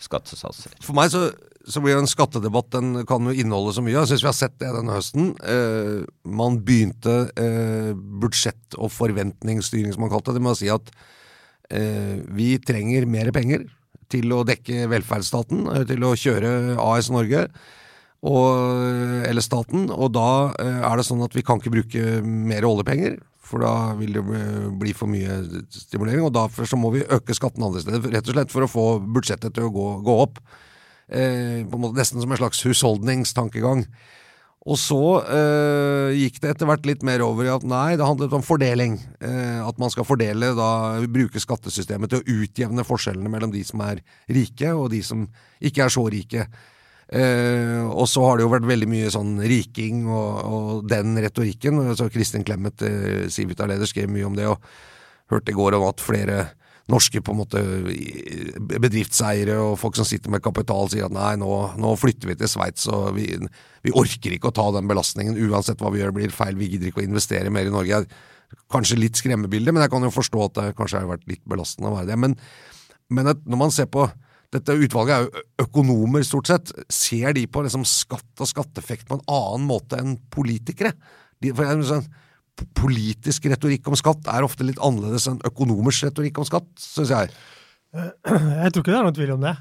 skattesatser. 0.01 0.73
For 0.81 0.97
meg 0.97 1.11
så, 1.13 1.27
så 1.67 1.83
blir 1.83 1.99
en 1.99 2.09
skattedebatt 2.09 2.71
den 2.73 3.03
kan 3.09 3.29
jo 3.29 3.35
inneholde 3.35 3.75
så 3.77 3.83
mye. 3.85 3.99
Jeg 3.99 4.13
syns 4.13 4.25
vi 4.25 4.31
har 4.31 4.39
sett 4.39 4.57
det 4.63 4.71
denne 4.73 4.97
høsten. 4.97 5.29
Eh, 5.45 6.07
man 6.25 6.57
begynte 6.65 7.19
eh, 7.37 7.93
budsjett- 7.93 8.79
og 8.79 8.89
forventningsstyring, 8.95 9.93
som 9.93 10.07
man 10.07 10.13
kalte 10.15 10.33
det, 10.33 10.41
med 10.41 10.55
å 10.55 10.59
si 10.63 10.73
at 10.73 10.89
eh, 10.89 11.13
vi 11.67 12.53
trenger 12.63 13.07
mer 13.09 13.31
penger 13.35 13.65
til 14.11 14.33
å 14.35 14.43
dekke 14.47 14.87
velferdsstaten, 14.91 15.67
eh, 15.73 15.85
til 15.87 16.05
å 16.07 16.15
kjøre 16.17 16.51
AS 16.81 17.11
Norge. 17.13 17.47
Og, 18.27 19.25
eller 19.29 19.45
staten, 19.45 19.91
og 19.93 20.09
da 20.15 20.51
eh, 20.57 20.79
er 20.89 20.97
det 20.97 21.05
sånn 21.05 21.21
at 21.23 21.35
vi 21.37 21.43
kan 21.45 21.61
ikke 21.61 21.75
bruke 21.75 22.21
mer 22.25 22.65
oljepenger, 22.67 23.19
for 23.47 23.63
da 23.63 23.93
vil 23.95 24.17
det 24.17 24.23
bli 24.75 24.91
for 24.97 25.07
mye 25.07 25.37
stimulering. 25.71 26.25
Og 26.25 26.33
derfor 26.35 26.67
så 26.67 26.79
må 26.79 26.91
vi 26.95 27.05
øke 27.05 27.35
skatten 27.37 27.63
andre 27.63 27.83
steder, 27.83 28.09
rett 28.11 28.27
og 28.27 28.35
slett 28.35 28.51
for 28.51 28.65
å 28.65 28.71
få 28.71 28.87
budsjettet 29.05 29.55
til 29.55 29.69
å 29.69 29.73
gå, 29.75 29.87
gå 30.07 30.17
opp. 30.25 30.41
Eh, 31.07 31.63
på 31.63 31.77
en 31.77 31.85
måte 31.85 32.01
Nesten 32.01 32.19
som 32.19 32.33
en 32.33 32.41
slags 32.41 32.65
husholdningstankegang. 32.67 33.85
Og 34.67 34.75
så 34.75 35.01
øh, 35.23 36.11
gikk 36.17 36.41
det 36.43 36.49
etter 36.51 36.67
hvert 36.67 36.87
litt 36.89 37.03
mer 37.07 37.21
over 37.23 37.47
i 37.47 37.51
at 37.53 37.63
nei, 37.63 37.95
det 37.95 38.03
handlet 38.03 38.33
om 38.35 38.43
fordeling. 38.43 38.97
Eh, 39.23 39.61
at 39.63 39.77
man 39.79 39.93
skal 39.93 40.07
fordele, 40.07 40.51
da 40.57 40.71
bruke 41.07 41.39
skattesystemet 41.39 42.11
til 42.11 42.19
å 42.19 42.41
utjevne 42.41 42.83
forskjellene 42.87 43.31
mellom 43.31 43.53
de 43.53 43.63
som 43.67 43.83
er 43.85 44.01
rike, 44.27 44.73
og 44.75 44.89
de 44.91 44.99
som 45.07 45.23
ikke 45.63 45.85
er 45.85 45.93
så 45.93 46.03
rike. 46.11 46.49
Eh, 47.07 47.87
og 47.87 48.09
så 48.11 48.25
har 48.25 48.35
det 48.35 48.43
jo 48.43 48.51
vært 48.51 48.67
veldig 48.67 48.89
mye 48.91 49.11
sånn 49.13 49.37
riking 49.47 50.03
og, 50.11 50.31
og 50.43 50.91
den 50.91 51.15
retorikken. 51.23 51.79
Så 51.95 52.09
Kristin 52.11 52.43
Clemet, 52.47 52.83
eh, 52.83 53.27
Civita-leder, 53.31 53.87
skrev 53.87 54.11
mye 54.11 54.27
om 54.27 54.35
det, 54.35 54.49
og 54.51 55.31
hørte 55.31 55.55
i 55.55 55.57
går 55.57 55.79
om 55.79 55.87
at 55.87 56.03
flere 56.03 56.41
norske 56.91 57.21
på 57.23 57.33
en 57.33 57.39
måte 57.41 57.61
bedriftseiere 58.79 59.57
og 59.59 59.75
folk 59.81 59.97
som 59.99 60.07
sitter 60.07 60.31
med 60.31 60.43
kapital 60.43 60.87
sier 60.91 61.07
at 61.09 61.15
nei, 61.15 61.33
nå, 61.39 61.49
nå 61.79 61.93
flytter 61.99 62.31
vi 62.31 62.37
til 62.39 62.51
Sveits 62.51 62.87
og 62.91 63.17
vi, 63.17 63.27
vi, 63.83 63.91
orker 63.91 64.35
ikke 64.35 64.51
å 64.51 64.55
ta 64.55 64.69
den 64.75 64.87
belastningen. 64.89 65.39
Uansett 65.49 65.83
hva 65.83 65.91
vi 65.93 66.01
gjør 66.01 66.15
blir 66.15 66.33
feil, 66.33 66.55
vi 66.59 66.71
gidder 66.71 66.91
ikke 66.91 67.03
å 67.03 67.07
investere 67.07 67.51
mer 67.53 67.67
i 67.67 67.73
Norge. 67.73 68.05
Kanskje 68.71 68.99
litt 69.01 69.19
skremmebilde, 69.19 69.73
men 69.75 69.83
jeg 69.83 69.91
kan 69.91 70.07
jo 70.07 70.13
forstå 70.15 70.45
at 70.45 70.55
det 70.61 70.69
kanskje 70.77 71.03
har 71.03 71.11
vært 71.11 71.27
litt 71.27 71.43
belastende 71.49 71.91
å 71.91 71.97
være 71.97 72.11
det. 72.13 72.21
Men, 72.23 72.37
men 73.11 73.33
når 73.35 73.61
man 73.65 73.75
ser 73.75 73.91
på 73.91 74.07
dette 74.55 74.77
utvalget 74.79 75.13
er 75.13 75.25
jo 75.25 75.65
økonomer, 75.65 76.23
stort 76.23 76.47
sett. 76.47 76.71
Ser 76.93 77.35
de 77.35 77.43
på 77.51 77.65
liksom 77.65 77.83
skatt 77.87 78.43
og 78.43 78.47
skatteeffekt 78.47 79.09
på 79.09 79.17
en 79.17 79.25
annen 79.27 79.67
måte 79.67 79.99
enn 79.99 80.15
politikere? 80.31 80.93
De, 81.43 81.51
for 81.51 81.67
jeg, 81.67 81.83
sånn, 81.89 82.07
politisk 82.77 83.45
retorikk 83.51 83.87
om 83.89 83.97
skatt 83.99 84.27
er 84.31 84.45
ofte 84.45 84.65
litt 84.65 84.81
annerledes 84.83 85.27
enn 85.29 85.41
økonomers 85.47 86.01
retorikk 86.05 86.41
om 86.41 86.47
skatt, 86.47 86.69
syns 86.81 87.13
jeg. 87.13 87.31
Jeg 87.97 88.71
tror 88.73 88.83
ikke 88.83 88.91
det 88.91 88.97
er 88.97 89.05
noen 89.05 89.15
tvil 89.15 89.33
om 89.37 89.43
det. 89.45 89.53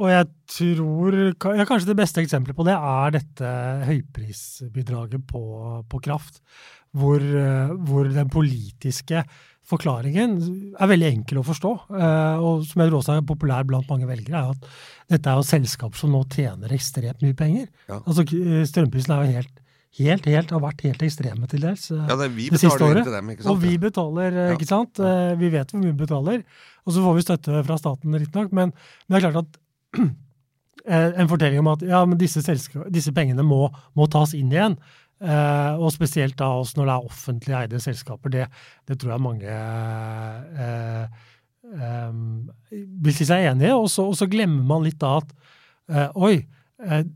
Og 0.00 0.06
jeg 0.08 0.26
tror 0.50 1.16
ja, 1.20 1.66
Kanskje 1.68 1.90
det 1.90 1.98
beste 2.00 2.22
eksempelet 2.24 2.56
på 2.56 2.64
det 2.66 2.74
er 2.74 3.14
dette 3.14 3.52
høyprisbidraget 3.86 5.26
på, 5.28 5.42
på 5.84 6.00
kraft. 6.02 6.40
Hvor, 6.96 7.22
hvor, 7.86 8.08
den 8.10 8.32
politiske 8.32 9.20
forklaringen 9.70 10.32
er 10.74 10.90
veldig 10.90 11.10
enkel 11.12 11.38
å 11.38 11.46
forstå. 11.46 11.74
Og 11.92 12.64
som 12.66 12.82
jeg 12.82 12.90
tror 12.90 12.98
også 12.98 13.14
er 13.14 13.28
populær 13.28 13.68
blant 13.68 13.86
mange 13.92 14.08
velgere, 14.10 14.40
er 14.40 14.56
at 14.56 15.14
dette 15.14 15.30
er 15.30 15.38
jo 15.38 15.46
selskap 15.46 16.00
som 16.00 16.10
nå 16.16 16.24
tjener 16.32 16.72
ekstremt 16.74 17.22
mye 17.22 17.36
penger. 17.38 17.68
Ja. 17.86 18.00
Altså 18.00 18.26
Strømprisen 18.26 19.14
er 19.14 19.22
jo 19.22 19.38
helt 19.38 19.62
helt, 19.98 20.26
helt, 20.30 20.52
har 20.54 20.62
vært 20.62 20.84
helt 20.86 21.02
ekstreme 21.02 21.48
til 21.50 21.64
dels 21.66 21.88
eh, 21.90 22.06
ja, 22.06 22.16
det, 22.20 22.30
vi 22.36 22.48
det 22.52 22.60
siste 22.62 22.86
året. 22.86 23.08
Dem, 23.10 23.32
og 23.50 23.60
vi 23.62 23.74
betaler, 23.82 24.30
eh, 24.30 24.50
ja. 24.52 24.56
ikke 24.56 24.68
sant. 24.68 25.00
Ja. 25.02 25.32
Eh, 25.32 25.36
vi 25.40 25.50
vet 25.52 25.72
hvor 25.72 25.82
mye 25.82 25.92
vi 25.92 26.02
betaler. 26.04 26.44
Og 26.86 26.94
så 26.94 27.04
får 27.04 27.16
vi 27.16 27.26
støtte 27.26 27.62
fra 27.66 27.78
staten, 27.80 28.16
riktignok. 28.16 28.54
Men, 28.56 28.74
men 29.06 29.16
det 29.16 29.20
er 29.20 29.26
klart 29.28 29.42
at 29.44 29.60
en 31.20 31.30
fortelling 31.30 31.60
om 31.62 31.72
at 31.74 31.82
ja, 31.84 32.04
men 32.08 32.18
disse, 32.20 32.42
disse 32.88 33.12
pengene 33.16 33.44
må, 33.46 33.66
må, 33.98 34.06
tas 34.10 34.34
inn 34.38 34.52
igjen. 34.54 34.78
Eh, 35.20 35.72
og 35.76 35.92
spesielt 35.92 36.38
da 36.40 36.48
også 36.56 36.78
når 36.78 36.86
det 36.86 36.94
er 36.94 37.10
offentlig 37.10 37.56
eide 37.58 37.82
selskaper. 37.82 38.32
Det, 38.32 38.46
det 38.88 38.96
tror 39.00 39.14
jeg 39.14 39.24
mange 39.26 39.58
eh, 40.64 41.18
eh, 41.74 42.22
vil 43.04 43.16
si 43.16 43.28
seg 43.28 43.50
enig 43.50 43.68
i. 43.68 43.74
Og 43.76 43.90
så 43.90 44.30
glemmer 44.30 44.64
man 44.70 44.86
litt 44.86 45.00
da 45.02 45.18
at 45.20 45.36
oi, 46.14 46.36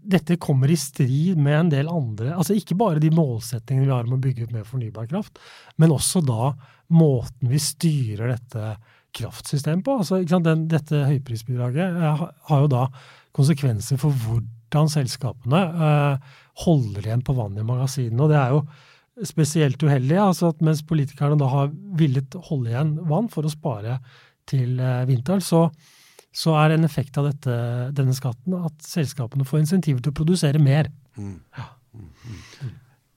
dette 0.05 0.37
kommer 0.37 0.69
i 0.69 0.77
strid 0.77 1.39
med 1.41 1.55
en 1.57 1.71
del 1.73 1.89
andre 1.89 2.35
altså 2.37 2.53
Ikke 2.59 2.77
bare 2.77 3.01
de 3.01 3.09
målsettingene 3.15 3.87
vi 3.87 3.95
har 3.95 4.05
om 4.05 4.19
å 4.19 4.21
bygge 4.21 4.45
ut 4.45 4.53
mer 4.53 4.67
fornybar 4.69 5.09
kraft, 5.09 5.39
men 5.81 5.95
også 5.95 6.21
da 6.25 6.51
måten 6.93 7.49
vi 7.49 7.61
styrer 7.63 8.35
dette 8.35 8.75
kraftsystemet 9.15 9.85
på. 9.87 9.99
Altså, 10.03 10.21
Den, 10.25 10.67
dette 10.71 11.05
høyprisbidraget 11.09 12.01
eh, 12.01 12.25
har 12.51 12.65
jo 12.65 12.71
da 12.73 12.89
konsekvenser 13.35 14.01
for 14.01 14.15
hvordan 14.25 14.91
selskapene 14.91 15.61
eh, 15.89 16.35
holder 16.65 17.09
igjen 17.09 17.25
på 17.27 17.37
vann 17.39 17.59
i 17.59 17.67
magasinene. 17.67 18.23
og 18.23 18.33
det 18.33 18.41
er 18.41 18.55
jo 18.55 18.65
spesielt 19.25 19.83
uheldig 19.83 20.19
altså 20.19 20.51
at 20.51 20.63
mens 20.65 20.83
politikerne 20.87 21.39
da 21.39 21.49
har 21.51 21.75
villet 21.99 22.35
holde 22.49 22.73
igjen 22.73 22.97
vann 23.07 23.31
for 23.31 23.47
å 23.47 23.53
spare 23.53 24.01
til 24.51 24.81
eh, 24.83 25.05
vinteren, 25.09 25.43
så 25.43 25.69
så 26.35 26.55
er 26.59 26.75
en 26.75 26.87
effekt 26.87 27.19
av 27.21 27.29
dette, 27.31 27.57
denne 27.95 28.15
skatten 28.17 28.57
at 28.59 28.87
selskapene 28.87 29.47
får 29.47 29.63
insentiver 29.63 30.03
til 30.03 30.15
å 30.15 30.19
produsere 30.19 30.63
mer. 30.63 30.91
Mm. 31.15 31.39
Ja. 31.55 31.69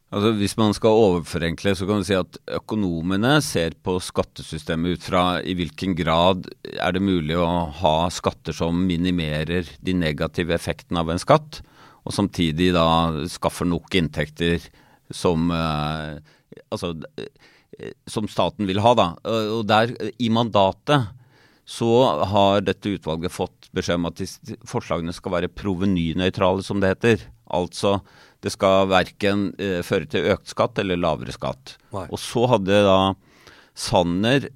Altså, 0.08 0.32
hvis 0.40 0.54
man 0.56 0.72
skal 0.72 0.96
overforenkle, 0.96 1.74
så 1.76 1.88
kan 1.88 2.00
du 2.00 2.08
si 2.08 2.16
at 2.16 2.38
økonomene 2.56 3.34
ser 3.44 3.74
på 3.84 3.98
skattesystemet 4.00 4.96
ut 4.96 5.08
fra 5.10 5.24
i 5.44 5.56
hvilken 5.58 5.98
grad 5.98 6.48
er 6.78 6.96
det 6.96 7.04
mulig 7.04 7.36
å 7.36 7.68
ha 7.82 7.96
skatter 8.14 8.56
som 8.56 8.86
minimerer 8.88 9.68
de 9.84 9.98
negative 9.98 10.56
effektene 10.56 11.04
av 11.04 11.12
en 11.12 11.20
skatt, 11.20 11.60
og 12.08 12.16
samtidig 12.16 12.70
da 12.78 12.88
skaffer 13.28 13.68
nok 13.68 13.98
inntekter 14.00 14.64
som 15.12 15.52
eh, 15.52 16.24
altså, 16.72 16.94
eh, 17.20 17.92
som 18.08 18.30
staten 18.32 18.70
vil 18.70 18.80
ha, 18.86 18.94
da. 18.96 19.10
Og 19.58 19.66
der, 19.68 19.92
i 20.24 20.32
mandatet 20.32 21.17
så 21.68 21.92
har 22.32 22.62
dette 22.64 22.94
utvalget 22.96 23.34
fått 23.34 23.68
beskjed 23.76 24.00
om 24.00 24.08
at 24.08 24.22
forslagene 24.68 25.16
skal 25.16 25.34
være 25.34 25.52
provenynøytrale, 25.52 26.64
som 26.64 26.80
det 26.80 26.94
heter. 26.94 27.26
Altså 27.52 27.98
det 28.44 28.54
skal 28.54 28.88
verken 28.92 29.50
eh, 29.60 29.82
føre 29.84 30.08
til 30.08 30.30
økt 30.32 30.54
skatt 30.54 30.80
eller 30.80 31.00
lavere 31.00 31.36
skatt. 31.36 31.76
Nei. 31.96 32.06
Og 32.08 32.22
så 32.22 32.46
hadde 32.54 32.80
da 32.86 33.02
Sanner 33.78 34.48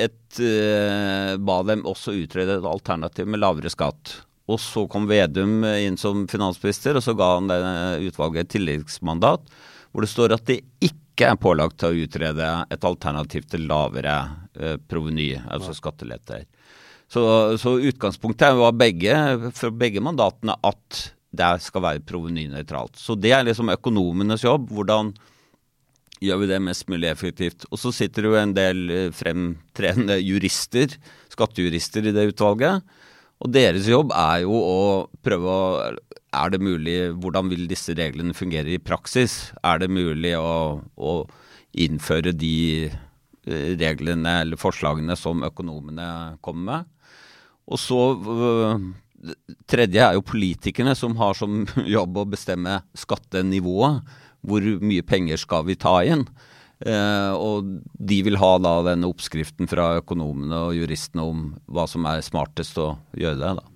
et 0.00 0.40
eh, 0.42 1.34
ba 1.40 1.58
dem 1.66 1.84
også 1.88 2.14
utrede 2.18 2.58
et 2.58 2.68
alternativ 2.68 3.30
med 3.30 3.40
lavere 3.40 3.72
skatt. 3.72 4.18
Og 4.50 4.60
så 4.60 4.84
kom 4.90 5.08
Vedum 5.08 5.62
inn 5.64 5.96
som 5.96 6.26
finansminister, 6.28 6.98
og 6.98 7.06
så 7.06 7.14
ga 7.16 7.30
han 7.38 7.48
det 7.48 7.62
utvalget 8.10 8.44
et 8.44 8.56
tilleggsmandat 8.58 9.48
hvor 9.94 10.02
det 10.02 10.10
står 10.10 10.34
at 10.34 10.44
det 10.50 10.58
ikke 10.82 11.03
ikke 11.14 11.30
er 11.30 11.38
pålagt 11.38 11.78
til 11.78 11.94
å 11.94 12.04
utrede 12.04 12.46
et 12.74 12.84
alternativ 12.84 13.46
til 13.46 13.68
lavere 13.70 14.16
eh, 14.58 14.76
proveny, 14.90 15.30
altså 15.46 15.74
skatteletter. 15.76 16.42
Så, 17.06 17.22
så, 17.60 17.76
utgangspunktet 17.78 18.56
var 18.58 18.74
begge, 18.74 19.14
for 19.54 19.70
begge 19.78 20.02
mandatene 20.02 20.56
at 20.66 21.04
det 21.34 21.52
skal 21.62 21.84
være 21.84 22.02
provenynøytralt. 22.06 22.98
Så 22.98 23.14
det 23.18 23.30
er 23.36 23.46
liksom 23.46 23.70
økonomenes 23.70 24.42
jobb. 24.42 24.66
Hvordan 24.74 25.12
gjør 26.24 26.40
vi 26.42 26.50
det 26.50 26.60
mest 26.66 26.88
mulig 26.90 27.10
effektivt? 27.12 27.66
Og 27.70 27.78
så 27.78 27.94
sitter 27.94 28.24
det 28.24 28.32
jo 28.32 28.40
en 28.40 28.56
del 28.58 28.84
eh, 28.90 29.08
fremtredende 29.14 30.18
jurister, 30.18 30.98
skattejurister 31.30 32.10
i 32.10 32.16
det 32.16 32.26
utvalget. 32.32 32.82
Og 33.44 33.52
deres 33.52 33.86
jobb 33.90 34.12
er 34.16 34.42
jo 34.46 34.56
å 34.56 34.78
prøve 35.24 35.54
å 35.54 35.64
er 36.34 36.50
det 36.50 36.60
mulig, 36.62 36.96
Hvordan 37.22 37.50
vil 37.52 37.68
disse 37.70 37.94
reglene 37.94 38.34
fungere 38.34 38.74
i 38.74 38.82
praksis? 38.82 39.52
Er 39.62 39.78
det 39.78 39.90
mulig 39.92 40.34
å, 40.34 40.80
å 40.82 41.12
innføre 41.78 42.32
de 42.34 42.90
eh, 42.90 43.70
reglene 43.78 44.40
eller 44.42 44.60
forslagene 44.60 45.16
som 45.18 45.44
økonomene 45.46 46.38
kommer 46.44 46.64
med? 46.70 46.90
Og 47.70 47.80
så 47.80 48.00
øh, 48.18 48.90
Tredje 49.70 50.02
er 50.04 50.18
jo 50.18 50.26
politikerne, 50.26 50.92
som 50.98 51.14
har 51.16 51.36
som 51.38 51.62
jobb 51.96 52.18
å 52.20 52.26
bestemme 52.28 52.82
skattenivået. 52.98 54.02
Hvor 54.44 54.66
mye 54.84 55.04
penger 55.06 55.40
skal 55.40 55.64
vi 55.70 55.78
ta 55.80 56.00
inn? 56.04 56.26
Eh, 56.84 57.32
og 57.32 57.78
de 57.96 58.18
vil 58.26 58.36
ha 58.36 58.50
da 58.60 58.74
denne 58.90 59.08
oppskriften 59.08 59.68
fra 59.70 59.94
økonomene 60.02 60.66
og 60.66 60.74
juristene 60.76 61.24
om 61.24 61.46
hva 61.72 61.86
som 61.88 62.04
er 62.10 62.24
smartest 62.24 62.76
å 62.80 62.90
gjøre 63.16 63.40
det. 63.40 63.52
da. 63.60 63.70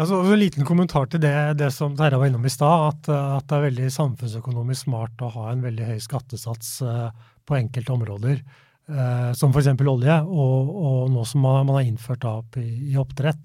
Altså, 0.00 0.20
en 0.20 0.38
liten 0.38 0.66
kommentar 0.68 1.08
til 1.10 1.22
det, 1.24 1.34
det 1.58 1.70
som 1.74 1.96
Terje 1.96 2.20
var 2.20 2.28
innom 2.28 2.44
i 2.46 2.52
stad, 2.52 2.84
at, 2.92 3.08
at, 3.10 3.46
det 3.48 3.56
er 3.56 3.66
veldig 3.66 3.88
samfunnsøkonomisk 3.96 4.86
smart 4.86 5.24
å 5.24 5.32
ha 5.34 5.48
en 5.50 5.64
veldig 5.64 5.88
høy 5.88 6.02
skattesats 6.04 6.76
uh, 6.86 7.08
på 7.48 7.56
enkelte 7.58 7.96
områder, 7.96 8.42
som 9.38 9.52
f.eks. 9.54 9.68
olje, 9.86 10.14
og, 10.26 10.70
og, 10.74 11.02
nå 11.14 11.22
som 11.28 11.44
man, 11.46 11.68
har 11.76 11.84
innført 11.86 12.24
opp 12.26 12.56
i, 12.58 12.64
i, 12.90 12.96
oppdrett. 12.98 13.44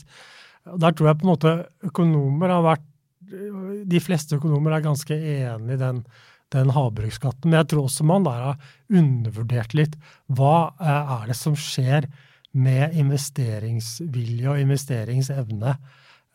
Der 0.65 0.95
tror 0.95 1.11
jeg 1.11 1.19
på 1.19 1.27
en 1.27 1.29
måte 1.29 1.51
økonomer 1.85 2.49
har 2.49 2.63
vært 2.65 2.87
De 3.85 4.01
fleste 4.01 4.39
økonomer 4.39 4.73
er 4.73 4.85
ganske 4.85 5.13
enig 5.13 5.75
i 5.75 5.81
den, 5.81 5.99
den 6.53 6.71
havbruksskatten, 6.75 7.49
men 7.49 7.61
jeg 7.63 7.71
tror 7.71 7.87
også 7.87 8.05
man 8.07 8.25
der 8.27 8.41
har 8.51 8.71
undervurdert 8.93 9.73
litt 9.77 9.95
hva 10.27 10.71
uh, 10.77 11.21
er 11.21 11.29
det 11.31 11.37
som 11.39 11.57
skjer 11.57 12.09
med 12.55 12.93
investeringsvilje 12.95 14.51
og 14.53 14.61
investeringsevne 14.61 15.75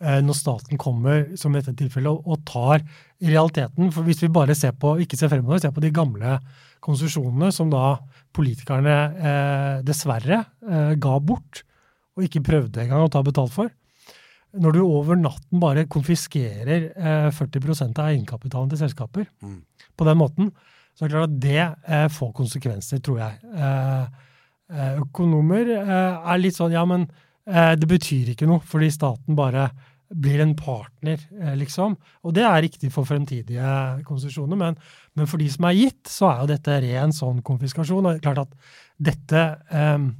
Eh, 0.00 0.21
når 0.25 0.37
staten 0.37 0.81
kommer, 0.81 1.26
som 1.37 1.52
i 1.52 1.61
dette 1.61 1.75
tilfellet, 1.76 2.23
og 2.25 2.40
tar 2.49 2.81
i 3.21 3.29
realiteten 3.29 3.90
For 3.93 4.07
hvis 4.07 4.23
vi 4.25 4.31
bare 4.33 4.57
ser 4.57 4.73
på, 4.73 4.95
ikke 5.05 5.19
ser 5.21 5.29
fremover, 5.29 5.61
ser 5.61 5.75
på 5.76 5.83
de 5.85 5.93
gamle 5.93 6.38
konsesjonene 6.81 7.50
som 7.52 7.69
da 7.69 7.99
politikerne 8.33 8.95
eh, 9.12 9.75
dessverre 9.85 10.40
eh, 10.40 10.95
ga 10.97 11.19
bort, 11.21 11.61
og 12.17 12.25
ikke 12.25 12.45
prøvde 12.47 12.81
engang 12.81 13.05
å 13.05 13.12
ta 13.12 13.21
betalt 13.26 13.52
for. 13.52 13.69
Når 14.59 14.75
du 14.75 14.80
over 14.83 15.19
natten 15.19 15.61
bare 15.62 15.87
konfiskerer 15.90 16.90
eh, 16.90 17.28
40% 17.35 18.00
av 18.02 18.11
egenkapitalen 18.11 18.73
til 18.73 18.80
selskaper 18.80 19.28
mm. 19.42 19.61
på 19.97 20.09
den 20.09 20.19
måten, 20.19 20.50
så 20.95 21.04
er 21.04 21.09
det 21.09 21.14
klart 21.14 21.30
at 21.30 21.38
det 21.45 21.61
eh, 21.62 22.09
får 22.11 22.33
konsekvenser, 22.40 23.02
tror 23.04 23.23
jeg. 23.23 23.38
Eh, 23.54 24.99
økonomer 25.02 25.71
er 25.75 26.38
litt 26.38 26.54
sånn 26.54 26.75
ja, 26.76 26.85
men 26.87 27.09
det 27.50 27.88
betyr 27.90 28.28
ikke 28.30 28.47
noe, 28.47 28.62
fordi 28.62 28.87
staten 28.95 29.35
bare 29.35 29.64
blir 30.11 30.40
en 30.42 30.57
partner, 30.59 31.21
eh, 31.40 31.54
liksom. 31.59 31.95
Og 32.26 32.35
det 32.35 32.42
er 32.42 32.62
riktig 32.64 32.90
for 32.92 33.07
fremtidige 33.07 34.02
konsesjoner, 34.07 34.59
men, 34.59 34.78
men, 35.14 35.28
for 35.30 35.38
de 35.38 35.47
som 35.52 35.69
er 35.69 35.76
gitt, 35.78 36.02
så 36.11 36.30
er 36.33 36.40
jo 36.40 36.50
dette 36.50 36.78
ren 36.83 37.14
sånn 37.14 37.42
konfiskasjon. 37.47 38.02
Og 38.04 38.11
det 38.11 38.19
er 38.19 38.26
klart 38.26 38.42
at 38.47 38.59
dette 39.11 39.47
um, 39.71 40.11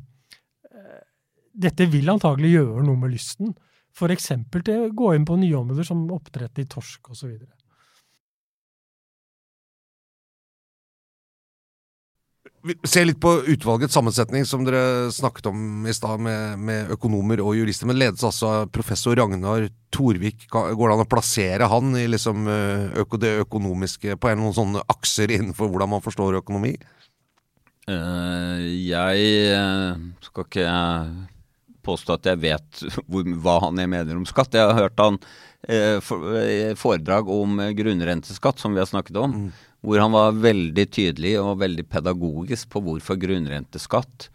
Dette 1.61 1.85
vil 1.91 2.09
antagelig 2.09 2.55
gjøre 2.55 2.83
noe 2.87 2.97
med 2.97 3.11
lysten. 3.13 3.51
F.eks. 3.97 4.29
til 4.65 4.77
å 4.77 4.93
gå 4.95 5.15
inn 5.17 5.27
på 5.29 5.39
nye 5.41 5.57
områder 5.59 5.87
som 5.87 6.05
oppdrett 6.15 6.63
i 6.63 6.69
torsk 6.71 7.11
osv. 7.13 7.35
Se 12.85 13.01
litt 13.07 13.17
på 13.21 13.31
utvalgets 13.49 13.95
sammensetning, 13.97 14.45
som 14.45 14.67
dere 14.67 15.09
snakket 15.17 15.47
om 15.49 15.87
i 15.89 15.95
stad, 15.97 16.21
med, 16.21 16.59
med, 16.61 16.91
økonomer 16.93 17.41
og 17.41 17.55
jurister. 17.57 17.89
Men 17.89 17.97
ledes 17.97 18.25
altså 18.27 18.51
av 18.51 18.67
professor 18.75 19.17
Ragnar 19.17 19.71
Torvik. 19.89 20.45
Går 20.53 20.77
det 20.77 20.93
an 20.93 21.05
å 21.07 21.09
plassere 21.09 21.71
han 21.73 21.97
i 21.97 22.05
liksom 22.13 22.51
eh, 22.53 23.01
øko, 23.01 23.21
det 23.23 23.33
økonomiske 23.47 24.19
på 24.21 24.29
en 24.29 24.43
noen 24.45 24.57
sånne 24.57 24.85
akser 24.93 25.33
innenfor 25.33 25.73
hvordan 25.73 25.95
man 25.95 26.05
forstår 26.05 26.37
økonomi? 26.43 26.75
Uh, 27.89 28.61
jeg 28.61 29.57
uh, 29.57 29.97
skal 30.29 30.45
ikke 30.47 30.67
påstå 31.87 32.19
at 32.19 32.29
jeg 32.33 32.43
vet 32.43 32.85
hvor, 33.07 33.25
hva 33.45 33.57
han 33.67 33.81
mener 33.81 34.19
om 34.19 34.29
skatt. 34.29 34.55
Jeg 34.57 34.69
har 34.69 34.79
hørt 34.87 35.01
han 35.01 35.19
eh, 35.69 36.73
foredrag 36.79 37.31
om 37.33 37.61
grunnrenteskatt, 37.77 38.63
som 38.63 38.77
vi 38.77 38.83
har 38.83 38.91
snakket 38.91 39.21
om. 39.21 39.37
Mm 39.37 39.51
hvor 39.85 40.01
han 40.03 40.13
var 40.13 40.41
veldig 40.41 40.87
tydelig 40.93 41.37
og 41.41 41.61
veldig 41.63 41.87
pedagogisk 41.89 42.69
på 42.75 42.83
hvorfor 42.85 43.19
grunnrenteskatt, 43.21 44.29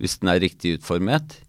hvis 0.00 0.18
den 0.22 0.32
er 0.32 0.40
riktig 0.44 0.76
utformet, 0.78 1.40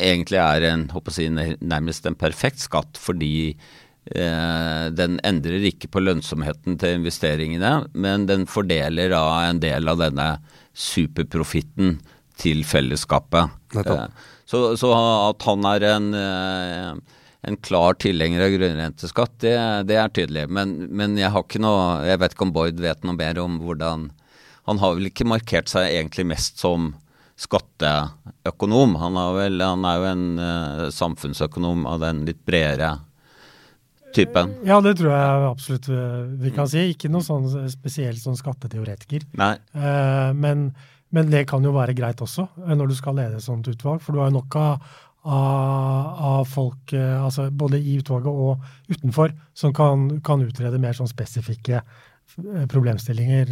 egentlig 0.00 0.40
er 0.40 0.66
en, 0.70 0.88
håper 0.90 1.20
jeg, 1.20 1.58
nærmest 1.60 2.06
en 2.08 2.18
perfekt 2.18 2.62
skatt, 2.62 2.98
fordi 2.98 3.52
eh, 3.52 4.86
den 4.94 5.18
endrer 5.26 5.66
ikke 5.70 5.90
på 5.92 6.02
lønnsomheten 6.02 6.78
til 6.80 6.98
investeringene, 6.98 7.74
men 7.94 8.26
den 8.30 8.48
fordeler 8.50 9.12
da 9.14 9.24
en 9.46 9.62
del 9.62 9.90
av 9.90 10.00
denne 10.02 10.30
superprofitten 10.74 11.98
til 12.40 12.64
fellesskapet. 12.66 13.54
Eh, 13.76 14.06
så, 14.50 14.60
så, 14.78 14.90
at 15.30 15.44
han 15.46 15.66
er 15.70 15.84
en, 15.92 16.08
eh, 16.18 17.18
en 17.46 17.58
klar 17.62 17.94
tilhenger 18.02 18.42
av 18.42 18.54
grunnrenteskatt, 18.56 19.36
det, 19.44 19.54
det 19.90 19.98
er 20.00 20.10
tydelig. 20.16 20.48
Men, 20.50 20.74
men, 20.90 21.14
jeg 21.20 21.30
har 21.30 21.44
ikke 21.46 21.62
noe 21.62 22.00
Jeg 22.08 22.18
vet 22.22 22.34
ikke 22.34 22.48
om 22.48 22.56
Boyd 22.56 22.82
vet 22.82 23.06
noe 23.06 23.14
mer 23.18 23.38
om 23.42 23.60
hvordan 23.62 24.08
Han 24.66 24.82
har 24.82 24.96
vel 24.98 25.10
ikke 25.10 25.28
markert 25.28 25.70
seg 25.70 25.92
egentlig 25.92 26.26
mest 26.32 26.58
som 26.62 26.92
skatteøkonom. 27.40 28.98
Han, 29.00 29.16
vel, 29.38 29.62
han 29.64 29.86
er 29.88 29.96
jo 29.96 30.08
en 30.10 30.26
uh, 30.36 30.82
samfunnsøkonom 30.92 31.86
av 31.88 32.02
den 32.02 32.26
litt 32.28 32.42
bredere 32.44 32.98
typen. 34.14 34.52
Ja, 34.66 34.80
det 34.84 34.96
tror 34.98 35.12
jeg 35.14 35.46
absolutt 35.48 35.88
eh, 35.94 36.22
vi 36.42 36.52
kan 36.54 36.68
si. 36.70 36.82
Ikke 36.92 37.10
noe 37.12 37.24
sånn 37.24 37.46
spesielt 37.72 38.20
sånn 38.22 38.38
skatteteoretiker. 38.38 39.24
Nei. 39.40 39.54
Uh, 39.72 40.34
men, 40.36 40.70
men, 41.10 41.30
det 41.30 41.46
kan 41.50 41.64
jo 41.64 41.74
være 41.74 41.96
greit 41.98 42.20
også, 42.22 42.46
når 42.66 42.90
du 42.90 42.96
skal 42.98 43.18
lede 43.18 43.38
et 43.38 43.46
sånt 43.46 43.68
utvalg. 43.70 44.02
For 44.04 44.14
du 44.14 44.22
har 44.22 44.30
jo 44.30 44.38
nok 44.38 44.56
av, 44.60 44.88
av, 45.26 46.44
folk, 46.48 46.94
uh, 46.94 47.24
altså 47.26 47.48
både 47.50 47.80
i 47.82 47.98
utvalget 48.00 48.30
og 48.30 48.92
utenfor, 48.92 49.34
som 49.54 49.74
kan, 49.76 50.08
kan 50.24 50.46
utrede 50.46 50.80
mer 50.82 50.96
sånn 50.96 51.10
spesifikke 51.10 51.82
problemstillinger, 52.70 53.48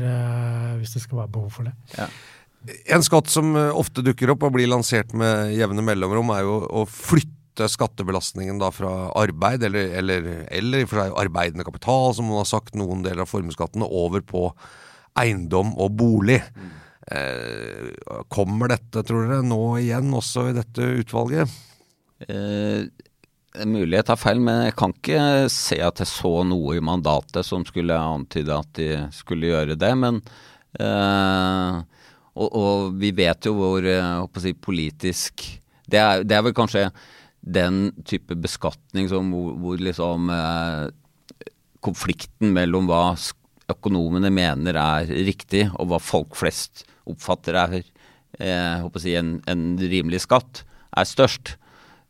hvis 0.79 0.93
det 0.95 1.01
skal 1.03 1.25
være 1.25 1.33
behov 1.35 1.49
for 1.51 1.67
det. 1.67 1.73
Ja. 1.97 2.07
En 2.95 3.05
skatt 3.07 3.31
som 3.31 3.55
eh, 3.57 3.75
ofte 3.77 4.03
dukker 4.05 4.35
opp 4.35 4.45
og 4.49 4.55
blir 4.57 4.69
lansert 4.71 5.15
med 5.17 5.55
jevne 5.55 5.85
mellomrom, 5.85 6.33
er 6.35 6.45
jo 6.47 6.59
å 6.67 6.85
flytte 6.91 7.69
skattebelastningen 7.71 8.59
da 8.61 8.71
fra 8.75 8.93
arbeid, 9.19 9.65
eller, 9.67 9.95
eller, 10.01 10.29
eller 10.55 10.89
for 10.91 11.03
seg 11.03 11.17
arbeidende 11.23 11.67
kapital, 11.67 12.13
som 12.17 12.29
man 12.31 12.43
har 12.43 12.51
sagt, 12.51 12.77
noen 12.79 13.03
deler 13.07 13.25
av 13.25 13.31
formuesskattene, 13.31 13.87
over 13.87 14.23
på 14.27 14.51
eiendom 15.19 15.73
og 15.81 15.97
bolig. 15.99 16.43
Mm. 16.55 16.75
Eh, 17.09 18.23
kommer 18.29 18.69
dette, 18.75 19.03
tror 19.07 19.25
dere, 19.25 19.45
nå 19.47 19.63
igjen 19.81 20.13
også 20.13 20.51
i 20.51 20.57
dette 20.57 20.89
utvalget? 21.01 21.53
Eh, 22.29 22.85
mulig 23.65 23.97
jeg 23.97 24.07
tar 24.11 24.21
feil, 24.21 24.43
men 24.45 24.67
jeg 24.67 24.77
kan 24.79 24.93
ikke 24.93 25.21
se 25.53 25.79
at 25.81 26.03
jeg 26.03 26.11
så 26.11 26.33
noe 26.47 26.77
i 26.77 26.85
mandatet 26.85 27.47
som 27.47 27.65
skulle 27.67 27.97
antyde 27.97 28.53
at 28.53 28.73
de 28.77 28.91
skulle 29.15 29.49
gjøre 29.49 29.79
det. 29.81 29.93
Men 29.97 30.21
eh, 30.81 31.79
og, 32.39 32.49
og, 32.49 32.99
vi 33.01 33.13
vet 33.17 33.49
jo 33.49 33.57
hvor 33.57 33.89
eh, 33.89 34.43
si, 34.45 34.53
politisk 34.53 35.47
det 35.89 36.03
er, 36.03 36.27
det 36.29 36.37
er, 36.37 36.45
vel 36.45 36.57
kanskje 36.57 36.91
den 37.41 37.89
type 38.05 38.37
beskatning 38.37 39.09
som 39.09 39.33
hvor, 39.33 39.55
hvor 39.63 39.85
liksom 39.91 40.33
eh, 40.35 40.89
Konflikten 41.79 42.51
mellom 42.51 42.89
hva 42.89 43.13
økonomene 43.71 44.33
mener 44.35 44.75
er 44.75 45.13
riktig, 45.29 45.69
og 45.79 45.93
hva 45.93 46.01
folk 46.03 46.35
flest 46.35 46.83
oppfatter 47.11 47.59
er 47.59 47.79
eh, 47.79 48.85
si, 49.01 49.15
en, 49.19 49.39
en, 49.49 49.65
rimelig 49.81 50.25
skatt, 50.27 50.63
er 50.97 51.09
størst. 51.09 51.57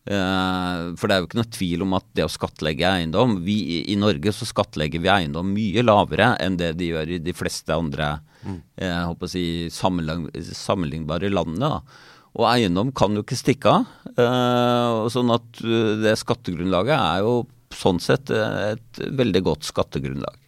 Eh, 0.08 0.82
for 0.98 1.08
det 1.08 1.16
er 1.16 1.22
jo 1.22 1.28
ikke 1.28 1.40
noe 1.40 1.52
tvil 1.58 1.84
om 1.84 1.96
at 1.98 2.06
det 2.16 2.24
å 2.24 2.32
skattlegge 2.32 2.88
eiendom 2.88 3.38
vi, 3.44 3.58
I 3.92 3.96
Norge 4.00 4.32
så 4.32 4.48
skattlegger 4.48 5.02
vi 5.04 5.10
eiendom 5.12 5.50
mye 5.52 5.84
lavere 5.84 6.30
enn 6.40 6.56
det 6.56 6.70
de 6.80 6.92
gjør 6.94 7.12
i 7.12 7.18
de 7.20 7.34
fleste 7.36 7.74
andre 7.74 8.14
mm. 8.46 8.60
eh, 8.86 9.26
si, 9.28 9.44
sammenlignbare 9.74 11.32
landene. 11.32 11.74
da. 11.76 12.16
Og 12.38 12.46
eiendom 12.48 12.92
kan 12.96 13.16
jo 13.16 13.24
ikke 13.24 13.38
stikke 13.38 13.72
av. 13.80 13.94
Uh, 14.18 15.06
sånn 15.10 15.30
at 15.34 15.62
uh, 15.64 15.94
det 15.98 16.14
skattegrunnlaget 16.20 16.94
er 16.94 17.24
jo 17.24 17.40
sånn 17.74 17.98
sett 18.02 18.30
et 18.32 19.00
veldig 19.18 19.42
godt 19.44 19.66
skattegrunnlag. 19.68 20.38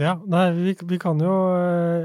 Ja, 0.00 0.14
nei, 0.32 0.46
vi, 0.56 0.74
vi 0.88 0.98
kan 1.00 1.18
jo 1.20 1.32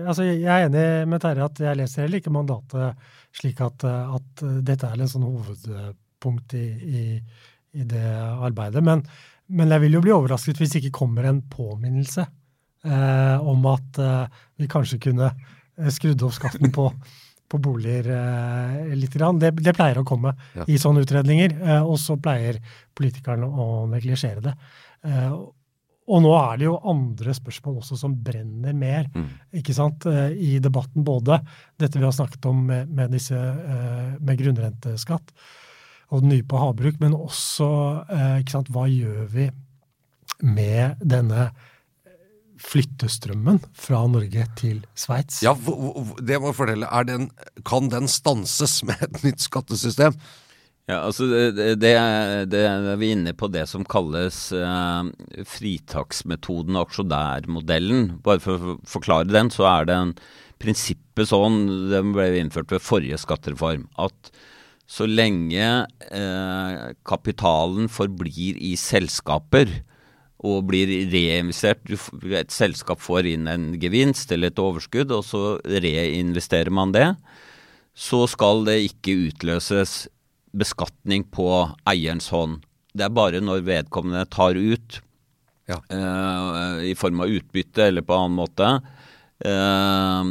altså 0.04 0.26
Jeg 0.28 0.44
er 0.44 0.66
enig 0.66 0.86
med 1.08 1.22
Terje 1.24 1.46
at 1.46 1.62
jeg 1.64 1.80
leser 1.80 2.04
heller 2.04 2.20
ikke 2.20 2.34
mandatet 2.36 3.06
slik 3.36 3.62
at, 3.64 3.84
at 3.86 4.44
dette 4.68 4.90
er 4.90 5.02
en 5.02 5.12
sånn 5.12 5.26
hovedpunkt 5.28 6.56
i, 6.60 6.66
i, 6.72 7.04
i 7.76 7.86
det 7.88 8.06
arbeidet. 8.06 8.84
Men, 8.86 9.04
men, 9.48 9.74
jeg 9.74 9.84
vil 9.86 9.98
jo 9.98 10.04
bli 10.06 10.16
overrasket 10.16 10.62
hvis 10.62 10.76
det 10.76 10.84
ikke 10.84 11.00
kommer 11.02 11.28
en 11.28 11.42
påminnelse 11.52 12.24
eh, 12.26 13.36
om 13.44 13.68
at 13.72 14.00
eh, 14.02 14.42
vi 14.62 14.70
kanskje 14.72 15.02
kunne 15.08 15.30
eh, 15.32 15.92
skrudd 15.94 16.24
opp 16.26 16.38
skatten 16.38 16.72
på, 16.76 16.88
på 17.52 17.62
boliger 17.68 18.10
eh, 18.16 18.96
litt. 18.96 19.14
Grann. 19.16 19.42
Det, 19.42 19.52
det, 19.60 19.76
pleier 19.78 20.02
å 20.02 20.08
komme 20.08 20.36
ja. 20.56 20.68
i 20.68 20.80
sånne 20.82 21.04
utredninger, 21.06 21.60
eh, 21.60 21.84
og 21.84 22.00
så 22.02 22.18
pleier 22.22 22.62
politikerne 22.96 23.48
å 23.48 23.86
neglisjere 23.92 24.48
det. 24.48 24.56
Eh, 26.06 26.14
og 26.14 26.24
nå 26.26 26.32
er 26.38 26.62
det 26.62 26.68
jo 26.68 26.78
andre 26.86 27.36
spørsmål 27.36 27.82
også 27.82 28.00
som 28.00 28.16
brenner 28.26 28.74
mer 28.78 29.10
mm. 29.10 29.28
ikke 29.62 29.76
sant, 29.76 30.06
i 30.06 30.60
debatten. 30.62 31.06
Både 31.06 31.42
dette 31.82 32.00
vi 32.00 32.06
har 32.06 32.16
snakket 32.16 32.46
om 32.50 32.66
med, 32.70 32.90
med, 32.90 33.14
disse, 33.16 33.38
med 34.22 34.42
grunnrenteskatt 34.42 35.34
og 36.14 36.22
den 36.22 36.36
nye 36.36 36.46
på 36.46 36.60
havbruk, 36.62 37.00
men 37.02 37.16
også 37.18 37.68
ikke 38.38 38.54
sant, 38.54 38.70
hva 38.70 38.86
gjør 38.86 39.24
vi 39.34 39.48
med 40.46 41.02
denne 41.02 41.50
flyttestrømmen 42.62 43.60
fra 43.76 44.02
Norge 44.10 44.46
til 44.60 44.82
Sveits. 44.98 45.42
Ja, 45.46 45.54
det 45.56 46.40
må 46.40 46.52
jeg 46.52 46.58
fortelle. 46.58 46.90
Den, 47.08 47.30
kan 47.68 47.90
den 47.92 48.10
stanses 48.12 48.82
med 48.88 49.02
et 49.04 49.22
nytt 49.26 49.44
skattesystem? 49.44 50.16
Ja, 50.86 51.00
altså 51.08 51.26
det, 51.26 51.56
det, 51.82 51.96
det, 52.52 52.62
er 52.62 53.00
vi 53.02 53.08
inne 53.16 53.32
på 53.34 53.48
det 53.50 53.64
som 53.72 53.88
kalles 53.90 54.52
eh, 54.54 55.08
fritaksmetoden 55.50 56.78
og 56.78 56.92
aksjonærmodellen. 56.92 58.20
Bare 58.26 58.44
for 58.44 58.62
å 58.76 58.76
forklare 58.86 59.32
den, 59.32 59.50
så 59.50 59.66
er 59.72 59.90
det 59.90 59.96
en 59.98 60.14
prinsippet 60.62 61.32
sånn, 61.32 61.90
den 61.90 62.14
ble 62.14 62.30
innført 62.38 62.70
ved 62.76 62.86
forrige 62.86 63.18
skattereform, 63.24 63.88
at 63.98 64.30
så 64.86 65.10
lenge 65.10 65.66
eh, 66.14 66.94
kapitalen 67.10 67.90
forblir 67.90 68.62
i 68.62 68.76
selskaper, 68.78 69.72
og 70.46 70.68
blir 70.70 70.92
reinvestert. 71.10 71.90
Et 72.30 72.54
selskap 72.54 73.02
får 73.02 73.32
inn 73.32 73.48
en 73.50 73.72
gevinst 73.82 74.30
eller 74.36 74.52
et 74.52 74.62
overskudd, 74.62 75.10
og 75.16 75.26
så 75.26 75.56
reinvesterer 75.66 76.70
man 76.70 76.94
det. 76.94 77.08
Så 77.98 78.26
skal 78.30 78.62
det 78.68 78.84
ikke 78.92 79.16
utløses 79.32 80.04
beskatning 80.58 81.26
på 81.34 81.50
eierens 81.90 82.30
hånd. 82.34 82.62
Det 82.96 83.06
er 83.08 83.16
bare 83.16 83.42
når 83.44 83.66
vedkommende 83.68 84.26
tar 84.32 84.56
ut, 84.56 85.00
ja. 85.68 85.80
uh, 85.92 86.84
i 86.86 86.94
form 86.98 87.24
av 87.26 87.32
utbytte 87.34 87.90
eller 87.90 88.06
på 88.06 88.16
annen 88.16 88.38
måte, 88.38 88.70
uh, 89.46 90.22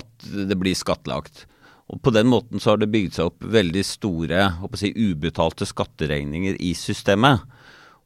at 0.00 0.30
det 0.50 0.58
blir 0.60 0.78
skattlagt. 0.78 1.44
Og 1.92 2.00
På 2.02 2.12
den 2.14 2.30
måten 2.32 2.62
så 2.62 2.72
har 2.72 2.80
det 2.80 2.92
bygd 2.92 3.18
seg 3.18 3.28
opp 3.28 3.44
veldig 3.44 3.82
store 3.84 4.46
si, 4.80 4.94
ubetalte 4.96 5.68
skatteregninger 5.68 6.56
i 6.56 6.72
systemet. 6.78 7.44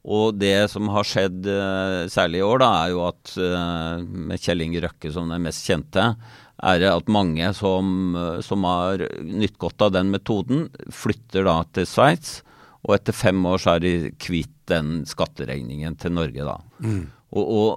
Og 0.07 0.37
det 0.39 0.69
som 0.71 0.87
har 0.93 1.07
skjedd 1.07 1.47
uh, 1.49 2.07
særlig 2.11 2.39
i 2.39 2.45
år, 2.45 2.61
da, 2.63 2.69
er 2.83 2.93
jo 2.93 3.01
at 3.09 3.33
uh, 3.35 3.99
med 3.99 4.39
Kjell 4.39 4.63
Inge 4.63 4.83
Røkke 4.85 5.11
som 5.11 5.31
den 5.31 5.43
mest 5.43 5.67
kjente, 5.67 6.13
er 6.59 6.79
det 6.79 6.91
at 6.91 7.11
mange 7.11 7.51
som, 7.55 8.15
uh, 8.15 8.39
som 8.45 8.63
har 8.67 9.03
nytt 9.23 9.57
godt 9.59 9.83
av 9.89 9.93
den 9.97 10.13
metoden, 10.13 10.69
flytter 10.93 11.47
da 11.47 11.59
til 11.75 11.87
Sveits. 11.89 12.39
Og 12.87 12.95
etter 12.95 13.15
fem 13.15 13.43
år 13.45 13.59
så 13.59 13.75
er 13.75 13.83
de 13.83 13.93
kvitt 14.21 14.55
den 14.71 15.03
skatteregningen 15.09 15.97
til 15.99 16.15
Norge, 16.15 16.47
da. 16.47 16.57
Mm. 16.79 17.05
Og, 17.35 17.43
og, 17.43 17.69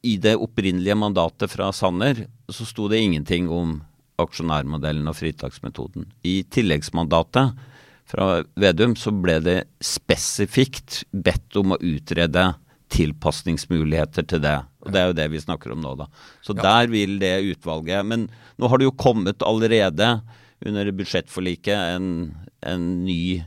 i 0.00 0.14
det 0.16 0.38
opprinnelige 0.40 0.96
mandatet 0.96 1.52
fra 1.52 1.66
Sanner 1.76 2.22
så 2.48 2.64
sto 2.64 2.86
det 2.88 3.02
ingenting 3.04 3.50
om 3.52 3.74
aksjonærmodellen 4.20 5.10
og 5.10 5.18
fritaksmetoden. 5.18 6.06
I 6.24 6.40
tilleggsmandatet 6.48 7.52
fra 8.10 8.40
Vedum, 8.60 8.96
så 8.98 9.12
ble 9.14 9.38
det 9.44 9.58
spesifikt 9.84 11.04
bedt 11.10 11.56
om 11.60 11.76
å 11.76 11.80
utrede 11.80 12.50
tilpasningsmuligheter 12.90 14.26
til 14.26 14.42
det. 14.42 14.56
Og 14.82 14.92
Det 14.92 15.00
er 15.00 15.10
jo 15.10 15.18
det 15.20 15.28
vi 15.30 15.42
snakker 15.42 15.74
om 15.74 15.82
nå, 15.84 15.94
da. 16.00 16.08
Så 16.42 16.56
ja. 16.56 16.64
der 16.64 16.90
vil 16.90 17.18
det 17.20 17.36
utvalget 17.52 18.06
Men 18.08 18.26
nå 18.58 18.70
har 18.70 18.80
det 18.80 18.88
jo 18.88 18.96
kommet 18.98 19.44
allerede 19.46 20.18
under 20.66 20.90
budsjettforliket 20.92 21.96
en, 21.96 22.08
en 22.66 22.86
ny 23.04 23.44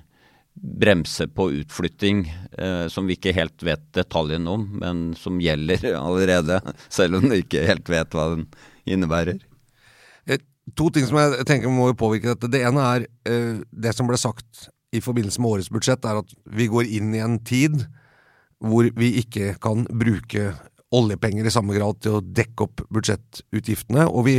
bremse 0.54 1.28
på 1.34 1.49
utflytting 1.60 2.23
eh, 2.58 2.86
som 2.88 3.10
vi 3.10 3.17
ikke 3.17 3.34
helt 3.36 3.65
vet 3.65 3.84
detaljene 3.97 4.49
om, 4.49 4.67
men 4.82 5.02
som 5.17 5.41
gjelder 5.41 5.91
allerede, 5.99 6.62
selv 6.93 7.19
om 7.19 7.28
vi 7.32 7.41
ikke 7.43 7.65
helt 7.67 7.89
vet 7.89 8.15
hva 8.15 8.30
den 8.36 8.47
innebærer. 8.86 9.41
To 10.80 10.88
ting 10.93 11.06
som 11.08 11.19
jeg 11.19 11.43
tenker 11.49 11.71
må 11.71 11.89
påvirke 11.99 12.34
dette. 12.34 12.49
Det 12.52 12.63
ene 12.63 12.86
er 12.95 13.08
uh, 13.28 13.63
det 13.71 13.95
som 13.97 14.08
ble 14.10 14.19
sagt 14.19 14.69
i 14.93 15.02
forbindelse 15.04 15.41
med 15.41 15.58
årets 15.58 15.71
budsjett, 15.73 16.06
er 16.06 16.21
at 16.21 16.36
vi 16.45 16.69
går 16.71 16.88
inn 16.99 17.13
i 17.17 17.23
en 17.23 17.39
tid 17.43 17.82
hvor 18.63 18.88
vi 18.95 19.10
ikke 19.19 19.56
kan 19.63 19.84
bruke 19.89 20.54
oljepenger 20.93 21.49
i 21.49 21.52
samme 21.52 21.76
grad 21.76 21.99
til 22.04 22.19
å 22.19 22.23
dekke 22.23 22.67
opp 22.67 22.84
budsjettutgiftene, 22.93 24.06
og 24.08 24.28
vi 24.30 24.38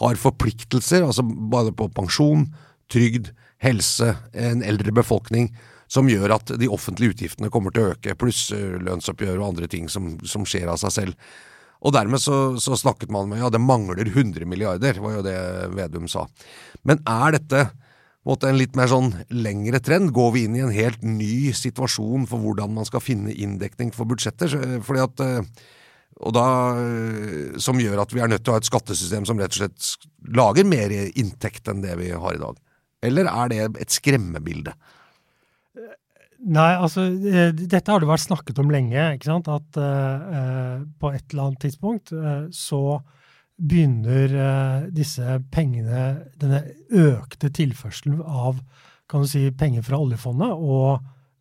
har 0.00 0.18
forpliktelser, 0.18 1.06
altså 1.06 1.22
både 1.24 1.72
på 1.78 1.86
pensjon, 1.94 2.48
trygd, 2.90 3.30
helse, 3.62 4.10
en 4.34 4.64
eldre 4.66 4.92
befolkning, 4.92 5.52
som 5.88 6.10
gjør 6.10 6.34
at 6.36 6.50
de 6.58 6.68
offentlige 6.72 7.14
utgiftene 7.14 7.50
kommer 7.52 7.74
til 7.74 7.84
å 7.86 7.94
øke, 7.94 8.16
pluss 8.18 8.48
lønnsoppgjør 8.50 9.38
og 9.38 9.52
andre 9.52 9.70
ting 9.70 9.86
som, 9.92 10.16
som 10.26 10.46
skjer 10.48 10.66
av 10.72 10.80
seg 10.82 10.94
selv. 10.96 11.28
Og 11.84 11.92
dermed 11.92 12.22
så, 12.22 12.56
så 12.62 12.78
snakket 12.80 13.12
man 13.12 13.28
med 13.28 13.42
ja, 13.42 13.50
det 13.52 13.60
mangler 13.60 14.08
100 14.08 14.48
milliarder, 14.48 15.00
var 15.04 15.18
jo 15.18 15.24
det 15.26 15.38
Vedum 15.76 16.08
sa. 16.08 16.24
Men 16.88 17.02
er 17.04 17.36
dette 17.36 17.66
en 18.24 18.56
litt 18.56 18.76
mer 18.78 18.88
sånn 18.88 19.10
lengre 19.36 19.82
trend? 19.84 20.14
Går 20.16 20.30
vi 20.32 20.46
inn 20.46 20.56
i 20.56 20.64
en 20.64 20.72
helt 20.72 21.02
ny 21.04 21.52
situasjon 21.52 22.24
for 22.30 22.40
hvordan 22.40 22.72
man 22.72 22.88
skal 22.88 23.04
finne 23.04 23.34
inndekning 23.36 23.92
for 23.92 24.08
budsjetter? 24.08 24.80
Fordi 24.84 25.04
at 25.04 25.24
og 26.22 26.30
da, 26.30 26.46
Som 27.60 27.80
gjør 27.82 28.04
at 28.04 28.12
vi 28.14 28.22
er 28.22 28.30
nødt 28.30 28.44
til 28.46 28.52
å 28.52 28.56
ha 28.56 28.62
et 28.62 28.68
skattesystem 28.68 29.26
som 29.26 29.40
rett 29.40 29.56
og 29.56 29.64
slett 29.64 30.10
lager 30.36 30.66
mer 30.68 30.92
inntekt 31.18 31.68
enn 31.68 31.82
det 31.82 31.96
vi 32.00 32.12
har 32.14 32.36
i 32.36 32.40
dag? 32.40 32.60
Eller 33.04 33.28
er 33.28 33.50
det 33.52 33.82
et 33.82 33.92
skremmebilde? 33.92 34.72
Nei, 36.44 36.70
altså 36.76 37.06
dette 37.54 37.88
har 37.88 38.02
det 38.02 38.08
vært 38.08 38.26
snakket 38.26 38.58
om 38.60 38.72
lenge. 38.72 39.00
ikke 39.16 39.30
sant? 39.30 39.48
At 39.48 39.78
uh, 39.80 40.82
på 41.00 41.12
et 41.14 41.24
eller 41.32 41.48
annet 41.48 41.62
tidspunkt 41.64 42.12
uh, 42.12 42.46
så 42.52 42.98
begynner 43.54 44.34
uh, 44.34 44.86
disse 44.92 45.38
pengene, 45.54 46.26
denne 46.40 46.64
økte 46.90 47.52
tilførselen 47.54 48.20
av 48.24 48.58
kan 49.08 49.22
du 49.22 49.28
si, 49.28 49.46
penger 49.52 49.84
fra 49.86 50.00
oljefondet, 50.00 50.52
å 50.52 50.96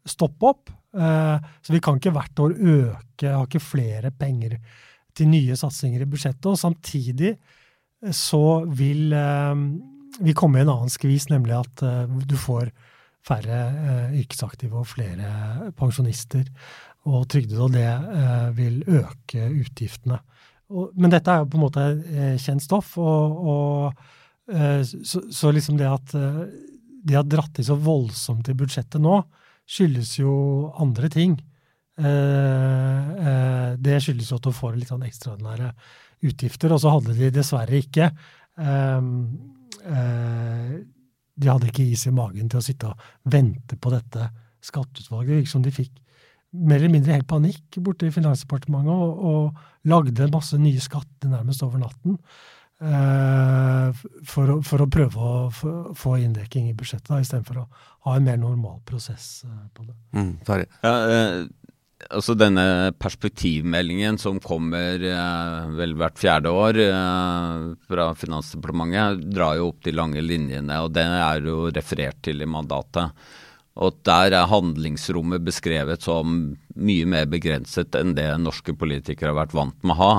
stoppe 0.05 0.49
opp. 0.49 0.71
så 0.93 1.71
vi 1.71 1.79
kan 1.81 1.95
ikke 1.95 2.11
hvert 2.13 2.39
år 2.43 2.51
øke, 2.59 3.29
ha 3.31 3.45
ikke 3.47 3.61
flere 3.63 4.11
penger 4.11 4.57
til 5.15 5.29
nye 5.31 5.55
satsinger 5.55 6.03
i 6.03 6.07
budsjettet. 6.11 6.49
Og 6.51 6.59
samtidig 6.59 7.31
så 8.11 8.65
vil 8.67 9.15
vi 10.19 10.35
komme 10.35 10.59
i 10.59 10.65
en 10.65 10.73
annen 10.75 10.91
skvis, 10.91 11.29
nemlig 11.31 11.55
at 11.55 11.85
du 12.27 12.35
får 12.35 12.67
færre 13.23 13.59
eh, 13.71 14.17
yrkesaktive 14.21 14.81
og 14.81 14.89
flere 14.89 15.71
pensjonister 15.77 16.47
og 17.09 17.27
trygdede, 17.31 17.61
og 17.63 17.73
det 17.75 17.87
eh, 17.87 18.49
vil 18.57 18.81
øke 18.87 19.47
utgiftene. 19.63 20.19
Og, 20.73 20.91
men 20.97 21.11
dette 21.13 21.31
er 21.31 21.43
jo 21.43 21.49
på 21.51 21.59
en 21.59 21.65
måte 21.65 21.85
eh, 22.09 22.35
kjent 22.41 22.63
stoff, 22.63 22.95
og, 23.01 23.39
og 23.53 24.53
eh, 24.53 24.81
så, 24.83 25.23
så, 25.29 25.51
liksom 25.53 25.79
det 25.79 25.89
at 25.89 26.15
eh, 26.19 26.43
de 27.03 27.17
har 27.17 27.27
dratt 27.27 27.59
i 27.59 27.67
så 27.67 27.75
voldsomt 27.79 28.47
i 28.49 28.57
budsjettet 28.57 29.03
nå, 29.03 29.19
skyldes 29.67 30.15
jo 30.19 30.33
andre 30.83 31.09
ting. 31.11 31.35
Eh, 31.99 33.75
det 33.83 33.99
skyldes 34.03 34.31
jo 34.31 34.39
at 34.39 34.47
du 34.47 34.55
får 34.55 34.79
litt 34.79 34.91
sånn 34.91 35.05
ekstraordinære 35.07 35.73
utgifter, 36.23 36.71
og 36.71 36.79
så 36.79 36.95
hadde 36.95 37.15
de 37.19 37.31
dessverre 37.35 37.83
ikke 37.83 38.09
de 41.35 41.49
hadde 41.49 41.69
ikke 41.69 41.85
is 41.95 42.05
i 42.07 42.13
magen 42.13 42.49
til 42.49 42.61
å 42.61 42.65
sitte 42.65 42.91
og 42.91 43.29
vente 43.33 43.77
på 43.79 43.91
dette 43.93 44.29
skatteutvalget. 44.63 45.29
Det 45.29 45.39
virket 45.41 45.53
som 45.53 45.65
de 45.65 45.73
fikk 45.73 45.93
mer 46.53 46.77
eller 46.77 46.93
mindre 46.93 47.15
helt 47.15 47.29
panikk 47.29 47.79
borte 47.81 48.07
i 48.07 48.13
Finansdepartementet 48.13 48.93
og, 48.93 49.23
og, 49.29 49.63
lagde 49.89 50.23
en 50.23 50.31
masse 50.31 50.55
nye 50.55 50.79
skatter 50.79 51.31
nærmest 51.31 51.63
over 51.65 51.81
natten. 51.81 52.19
Eh, 52.83 54.03
for, 54.27 54.53
å, 54.53 54.59
for, 54.65 54.83
å, 54.83 54.87
prøve 54.91 55.25
å 55.27 55.93
få 55.97 56.13
inndekking 56.21 56.69
i 56.69 56.75
budsjettet, 56.77 57.11
istedenfor 57.23 57.61
å 57.61 57.65
ha 58.07 58.15
en 58.15 58.25
mer 58.27 58.39
normal 58.39 58.79
prosess 58.87 59.43
eh, 59.47 59.59
på 59.75 59.85
det. 59.87 59.97
Mm, 60.15 60.31
ja, 60.47 60.93
eh, 60.93 61.43
altså 62.09 62.35
denne 62.37 62.91
perspektivmeldingen 62.99 64.17
som 64.21 64.39
kommer 64.43 65.03
eh, 65.07 65.69
vel 65.77 65.95
hvert 65.99 66.19
fjerde 66.19 66.51
år 66.53 66.79
eh, 66.83 67.69
fra 67.87 68.09
Finansdepartementet, 68.17 69.23
drar 69.33 69.59
jo 69.59 69.69
opp 69.71 69.83
de 69.85 69.95
lange 69.95 70.23
linjene, 70.23 70.81
og 70.83 70.93
det 70.95 71.05
er 71.05 71.47
jo 71.47 71.69
referert 71.73 72.19
til 72.25 72.43
i 72.43 72.49
mandatet. 72.49 73.13
Og 73.73 73.97
der 74.05 74.35
er 74.37 74.51
handlingsrommet 74.51 75.41
beskrevet 75.45 76.05
som 76.05 76.53
mye 76.75 77.07
mer 77.09 77.25
begrenset 77.29 77.95
enn 77.97 78.13
det 78.17 78.29
norske 78.41 78.75
politikere 78.77 79.31
har 79.31 79.41
vært 79.45 79.57
vant 79.57 79.79
med 79.81 79.95
å 79.95 80.01
ha 80.01 80.13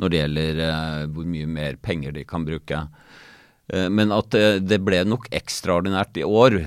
når 0.00 0.12
det 0.12 0.20
gjelder 0.20 0.60
eh, 0.66 1.08
hvor 1.12 1.26
mye 1.28 1.48
mer 1.50 1.80
penger 1.82 2.14
de 2.16 2.24
kan 2.28 2.46
bruke. 2.46 2.84
Eh, 3.72 3.88
men 3.92 4.14
at 4.14 4.30
det, 4.34 4.62
det 4.68 4.80
ble 4.84 5.02
nok 5.08 5.28
ekstraordinært 5.34 6.22
i 6.22 6.26
år 6.26 6.60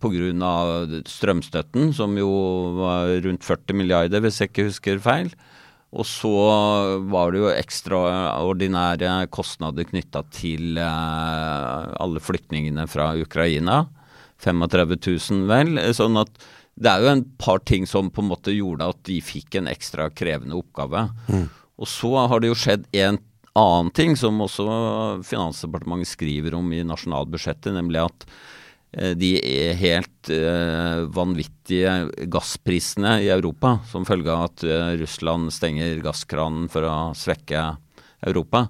pga. 0.00 1.02
strømstøtten, 1.06 1.92
som 1.94 2.16
jo 2.18 2.30
var 2.80 3.12
rundt 3.26 3.46
40 3.46 3.76
milliarder, 3.76 4.20
hvis 4.24 4.40
jeg 4.40 4.50
ikke 4.50 4.68
husker 4.70 5.02
feil. 5.04 5.32
Og 5.90 6.06
så 6.06 6.30
var 7.10 7.32
det 7.32 7.40
jo 7.40 7.50
ekstraordinære 7.50 9.26
kostnader 9.34 9.88
knytta 9.88 10.22
til 10.30 10.78
eh, 10.78 11.88
alle 11.98 12.22
flyktningene 12.22 12.86
fra 12.90 13.10
Ukraina. 13.18 13.82
35 14.40 15.00
000, 15.02 15.46
vel. 15.50 15.80
Sånn 15.96 16.20
at 16.20 16.30
det 16.80 16.92
er 16.92 17.02
jo 17.02 17.10
en 17.12 17.24
par 17.42 17.60
ting 17.66 17.88
som 17.90 18.08
på 18.12 18.22
en 18.22 18.30
måte 18.30 18.54
gjorde 18.54 18.86
at 18.94 19.02
de 19.08 19.18
fikk 19.24 19.58
en 19.58 19.68
ekstra 19.68 20.08
krevende 20.14 20.56
oppgave. 20.56 21.08
Mm. 21.28 21.48
Og 21.80 21.90
så 21.90 22.14
har 22.30 22.40
det 22.40 22.52
jo 22.52 22.60
skjedd 22.60 22.86
en 23.02 23.18
annen 23.58 23.90
ting 23.96 24.14
som 24.16 24.38
også 24.40 24.64
Finansdepartementet 25.26 26.12
skriver 26.12 26.54
om 26.56 26.70
i 26.72 26.84
nasjonalbudsjettet, 26.86 27.74
nemlig 27.74 28.04
at 28.06 28.26
de 28.90 29.36
helt 29.78 30.30
uh, 30.34 31.06
vanvittige 31.14 31.92
gassprisene 32.26 33.20
i 33.22 33.28
Europa 33.30 33.76
som 33.86 34.06
følge 34.08 34.32
av 34.34 34.48
at 34.48 34.64
uh, 34.66 34.94
Russland 34.98 35.52
stenger 35.54 36.00
gasskranen 36.02 36.66
for 36.72 36.88
å 36.88 36.94
svekke 37.14 37.62
Europa, 38.26 38.64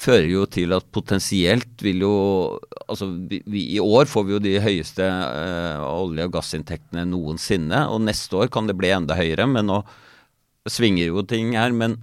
fører 0.00 0.26
jo 0.32 0.42
til 0.50 0.74
at 0.74 0.88
potensielt 0.92 1.84
vil 1.84 2.02
jo 2.04 2.16
Altså 2.90 3.06
vi, 3.30 3.38
i 3.46 3.78
år 3.78 4.08
får 4.10 4.24
vi 4.26 4.32
jo 4.34 4.38
de 4.42 4.52
høyeste 4.58 5.04
olje- 5.86 6.24
og 6.26 6.32
gassinntektene 6.34 7.04
noensinne, 7.06 7.84
og 7.86 8.02
neste 8.02 8.34
år 8.34 8.50
kan 8.50 8.66
det 8.66 8.74
bli 8.74 8.90
enda 8.90 9.14
høyere, 9.14 9.46
men 9.46 9.68
nå 9.70 9.76
svinger 10.66 11.12
jo 11.12 11.22
ting 11.22 11.54
her. 11.54 11.70
Men, 11.70 11.94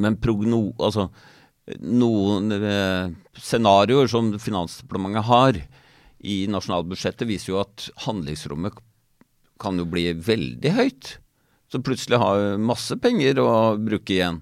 men 0.00 0.16
progno... 0.16 0.70
Altså 0.80 1.10
noen 1.84 2.48
scenarioer 3.36 4.08
som 4.08 4.32
Finansdepartementet 4.40 5.28
har, 5.28 5.60
i 6.20 6.44
nasjonalbudsjettet 6.52 7.28
viser 7.28 7.54
jo 7.54 7.60
at 7.62 7.88
handlingsrommet 8.06 8.76
kan 9.60 9.80
jo 9.80 9.86
bli 9.88 10.10
veldig 10.16 10.72
høyt. 10.76 11.14
Så 11.70 11.82
plutselig 11.84 12.18
har 12.20 12.58
masse 12.60 12.96
penger 13.00 13.38
å 13.42 13.50
bruke 13.80 14.16
igjen. 14.16 14.40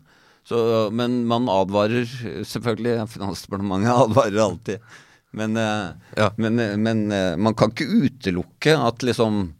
Så, 0.48 0.58
men 0.94 1.20
man 1.28 1.50
advarer 1.52 2.08
selvfølgelig. 2.46 3.04
Finansdepartementet 3.14 4.06
advarer 4.06 4.42
alltid. 4.46 4.88
Men, 5.30 5.56
eh, 5.56 5.88
ja. 6.16 6.32
men, 6.36 6.58
eh, 6.58 6.76
men, 6.76 7.12
eh, 7.12 7.36
man 7.36 7.54
kan 7.54 7.74
ikke 7.74 7.88
utelukke 8.08 8.76
at 8.78 9.06
liksom 9.06 9.54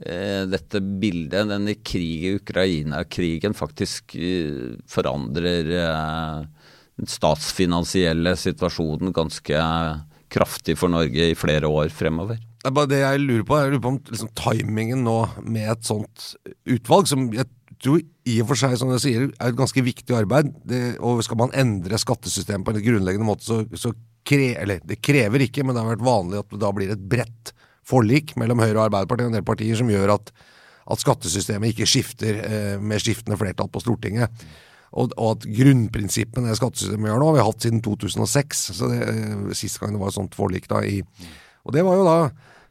dette 0.00 0.80
bildet, 0.80 1.50
denne 1.50 1.74
krigen, 1.84 2.38
Ukraina-krigen, 2.38 3.52
faktisk 3.52 4.14
forandrer 4.88 5.66
den 5.68 7.10
statsfinansielle 7.12 8.32
situasjonen 8.40 9.12
ganske 9.12 9.60
kraftig 10.30 10.76
for 10.78 10.92
Norge 10.92 11.30
i 11.32 11.38
flere 11.38 11.68
år 11.68 11.92
fremover. 11.94 12.40
Det 12.60 12.68
er 12.68 12.76
bare 12.76 12.90
det 12.90 13.00
jeg 13.00 13.22
lurer 13.22 13.46
på. 13.48 13.56
Jeg 13.56 13.72
lurer 13.72 13.84
på 13.84 13.92
om 13.94 14.02
liksom, 14.10 14.30
timingen 14.36 15.04
nå 15.06 15.16
med 15.46 15.70
et 15.72 15.86
sånt 15.88 16.34
utvalg, 16.68 17.08
som 17.08 17.30
jeg 17.34 17.48
tror 17.80 18.02
i 18.28 18.36
og 18.42 18.50
for 18.50 18.60
seg, 18.60 18.76
som 18.76 18.92
jeg 18.94 19.02
sier, 19.04 19.26
er 19.32 19.52
et 19.52 19.58
ganske 19.58 19.84
viktig 19.84 20.16
arbeid. 20.16 20.52
Det, 20.68 20.82
og 21.00 21.22
skal 21.24 21.40
man 21.40 21.54
endre 21.56 22.00
skattesystemet 22.00 22.66
på 22.66 22.74
en 22.74 22.84
grunnleggende 22.84 23.26
måte, 23.26 23.46
så, 23.46 23.62
så 23.80 23.94
kre, 24.28 24.52
eller, 24.60 24.82
det 24.84 25.00
krever 25.04 25.46
ikke, 25.46 25.64
men 25.64 25.74
det 25.74 25.82
har 25.82 25.94
vært 25.94 26.06
vanlig 26.10 26.42
at 26.42 26.52
det 26.52 26.60
da 26.60 26.72
blir 26.76 26.92
et 26.92 27.08
bredt 27.12 27.54
forlik 27.88 28.34
mellom 28.38 28.60
Høyre 28.60 28.76
og 28.76 28.86
Arbeiderpartiet 28.88 29.26
og 29.26 29.32
en 29.32 29.38
del 29.38 29.46
partier 29.46 29.78
som 29.80 29.90
gjør 29.90 30.14
at, 30.18 30.32
at 30.92 31.02
skattesystemet 31.02 31.72
ikke 31.72 31.88
skifter 31.88 32.42
eh, 32.44 32.74
med 32.76 33.02
skiftende 33.02 33.38
flertall 33.40 33.70
på 33.72 33.82
Stortinget. 33.82 34.44
Og, 34.90 35.12
og 35.14 35.36
at 35.36 35.44
grunnprinsippene 35.46 36.50
i 36.50 36.58
skattesystemet 36.58 37.06
vi 37.06 37.12
har 37.12 37.20
nå, 37.22 37.28
har 37.30 37.36
vi 37.38 37.46
hatt 37.46 37.66
siden 37.66 37.82
2006. 37.84 38.62
så 38.74 38.90
det, 38.90 39.00
eh, 39.06 39.52
Sist 39.54 39.78
gang 39.78 39.94
det 39.94 40.00
var 40.02 40.10
et 40.10 40.18
sånt 40.18 40.34
forlik. 40.34 40.66
da 40.70 40.82
i, 40.82 40.98
Og 41.64 41.74
det 41.76 41.84
var 41.86 42.00
jo 42.00 42.06
da 42.08 42.16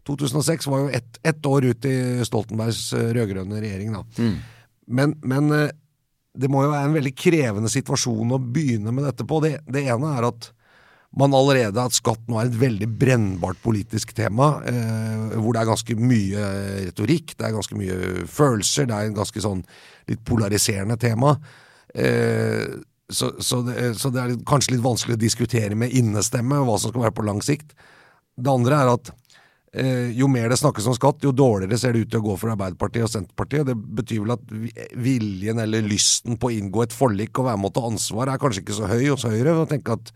2006 0.10 0.68
var 0.68 0.86
jo 0.86 0.94
ett 1.00 1.20
et 1.24 1.46
år 1.46 1.70
ut 1.70 1.86
i 1.86 1.98
Stoltenbergs 2.26 2.94
eh, 2.98 3.12
rød-grønne 3.16 3.62
regjering. 3.62 3.94
da. 3.94 4.04
Mm. 4.18 4.38
Men, 4.88 5.16
men, 5.22 5.52
eh, 5.56 5.76
det 6.40 6.50
må 6.52 6.64
jo 6.64 6.72
være 6.72 6.88
en 6.88 6.96
veldig 6.96 7.16
krevende 7.18 7.72
situasjon 7.72 8.36
å 8.36 8.40
begynne 8.40 8.94
med 8.96 9.06
dette 9.08 9.26
på. 9.28 9.42
Det, 9.44 9.60
det 9.68 9.86
ene 9.90 10.14
er 10.18 10.30
at 10.30 10.52
man 11.20 11.34
allerede 11.34 11.82
at 11.82 11.96
skatt 11.96 12.22
nå 12.30 12.38
er 12.38 12.50
et 12.50 12.60
veldig 12.60 12.88
brennbart 13.02 13.58
politisk 13.64 14.14
tema, 14.18 14.60
eh, 14.70 15.40
hvor 15.40 15.56
det 15.56 15.64
er 15.64 15.72
ganske 15.72 15.96
mye 15.98 16.52
retorikk, 16.90 17.34
det 17.38 17.48
er 17.48 17.56
ganske 17.56 17.80
mye 17.80 18.28
følelser, 18.30 18.90
det 18.90 18.96
er 18.98 19.10
en 19.10 19.18
ganske 19.18 19.44
sånn 19.44 19.64
litt 20.10 20.22
polariserende 20.26 21.00
tema. 21.02 21.36
Eh, 21.94 22.80
så, 23.10 23.32
så, 23.42 23.62
det, 23.66 23.96
så, 23.98 24.12
det, 24.14 24.22
er 24.22 24.44
kanskje 24.46 24.76
litt 24.76 24.86
vanskelig 24.86 25.18
å 25.18 25.22
diskutere 25.22 25.78
med 25.78 25.94
innestemme 25.98 26.62
hva 26.62 26.78
som 26.78 26.94
skal 26.94 27.08
være 27.08 27.18
på 27.18 27.26
lang 27.26 27.42
sikt. 27.46 27.74
Det 28.38 28.52
andre 28.52 28.78
er 28.84 28.92
at 28.92 29.12
eh, 29.74 30.10
jo 30.18 30.30
mer 30.32 30.52
det 30.52 30.60
snakkes 30.62 30.88
om 30.92 30.98
skatt, 30.98 31.24
jo 31.26 31.34
dårligere 31.34 31.80
ser 31.82 31.96
det 31.96 32.06
ut 32.06 32.12
til 32.14 32.22
å 32.22 32.28
gå 32.30 32.36
for 32.42 32.54
Arbeiderpartiet 32.54 33.08
og 33.08 33.14
Senterpartiet. 33.14 33.66
Det 33.72 33.76
betyr 33.76 34.22
vel 34.26 34.36
at 34.38 34.54
viljen 34.94 35.64
eller 35.66 35.88
lysten 35.90 36.38
på 36.38 36.52
å 36.52 36.58
inngå 36.60 36.86
et 36.86 36.96
forlik 36.96 37.42
og 37.42 37.50
være 37.50 37.64
med 37.64 37.72
å 37.72 37.78
ta 37.80 37.88
ansvar 37.90 38.30
er 38.30 38.42
kanskje 38.42 38.66
ikke 38.66 38.78
så 38.78 38.92
høy 38.92 39.08
hos 39.10 39.26
Høyre. 39.26 39.58
å 39.58 39.70
tenke 39.70 39.98
at 39.98 40.14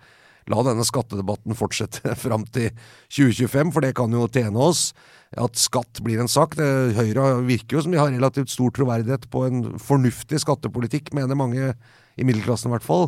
la 0.52 0.60
denne 0.68 0.86
skattedebatten 0.86 1.58
fortsette 1.58 2.16
fram 2.26 2.46
til 2.54 2.70
2025, 3.10 3.74
for 3.74 3.86
det 3.86 3.96
kan 3.98 4.14
jo 4.14 4.30
tjene 4.30 4.70
oss. 4.70 4.92
At 5.40 5.58
skatt 5.58 6.02
blir 6.06 6.22
en 6.22 6.32
sak. 6.32 6.58
Det, 6.60 6.68
Høyre 6.98 7.44
virker 7.48 7.78
jo 7.78 7.86
som 7.86 7.94
de 7.94 8.02
har 8.02 8.12
relativt 8.14 8.54
stor 8.54 8.74
troverdighet 8.76 9.30
på 9.34 9.46
en 9.48 9.64
fornuftig 9.82 10.42
skattepolitikk, 10.44 11.14
mener 11.18 11.40
mange 11.40 11.72
i 12.18 12.26
middelklassen 12.28 12.70
i 12.70 12.76
hvert 12.76 12.86
fall. 12.86 13.08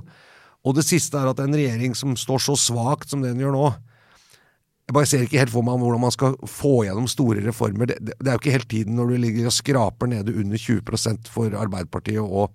Og 0.66 0.78
det 0.78 0.88
siste 0.88 1.20
er 1.20 1.30
at 1.30 1.42
en 1.44 1.54
regjering 1.54 1.94
som 1.98 2.16
står 2.18 2.42
så 2.48 2.56
svakt 2.58 3.12
som 3.12 3.22
det 3.22 3.36
den 3.36 3.44
gjør 3.46 3.54
nå, 3.54 3.68
jeg 4.86 4.94
bare 4.94 5.10
ser 5.10 5.24
ikke 5.26 5.40
helt 5.42 5.54
for 5.54 5.66
meg 5.66 5.80
hvordan 5.82 6.04
man 6.04 6.14
skal 6.14 6.36
få 6.46 6.84
gjennom 6.86 7.08
store 7.10 7.42
reformer. 7.42 7.90
Det, 7.90 7.96
det, 8.06 8.18
det 8.20 8.30
er 8.30 8.36
jo 8.36 8.42
ikke 8.44 8.54
helt 8.54 8.68
tiden 8.70 9.00
når 9.00 9.12
du 9.12 9.22
ligger 9.24 9.48
og 9.50 9.56
skraper 9.56 10.12
nede 10.12 10.36
under 10.38 10.62
20 10.62 11.32
for 11.34 11.56
Arbeiderpartiet 11.58 12.22
og, 12.22 12.54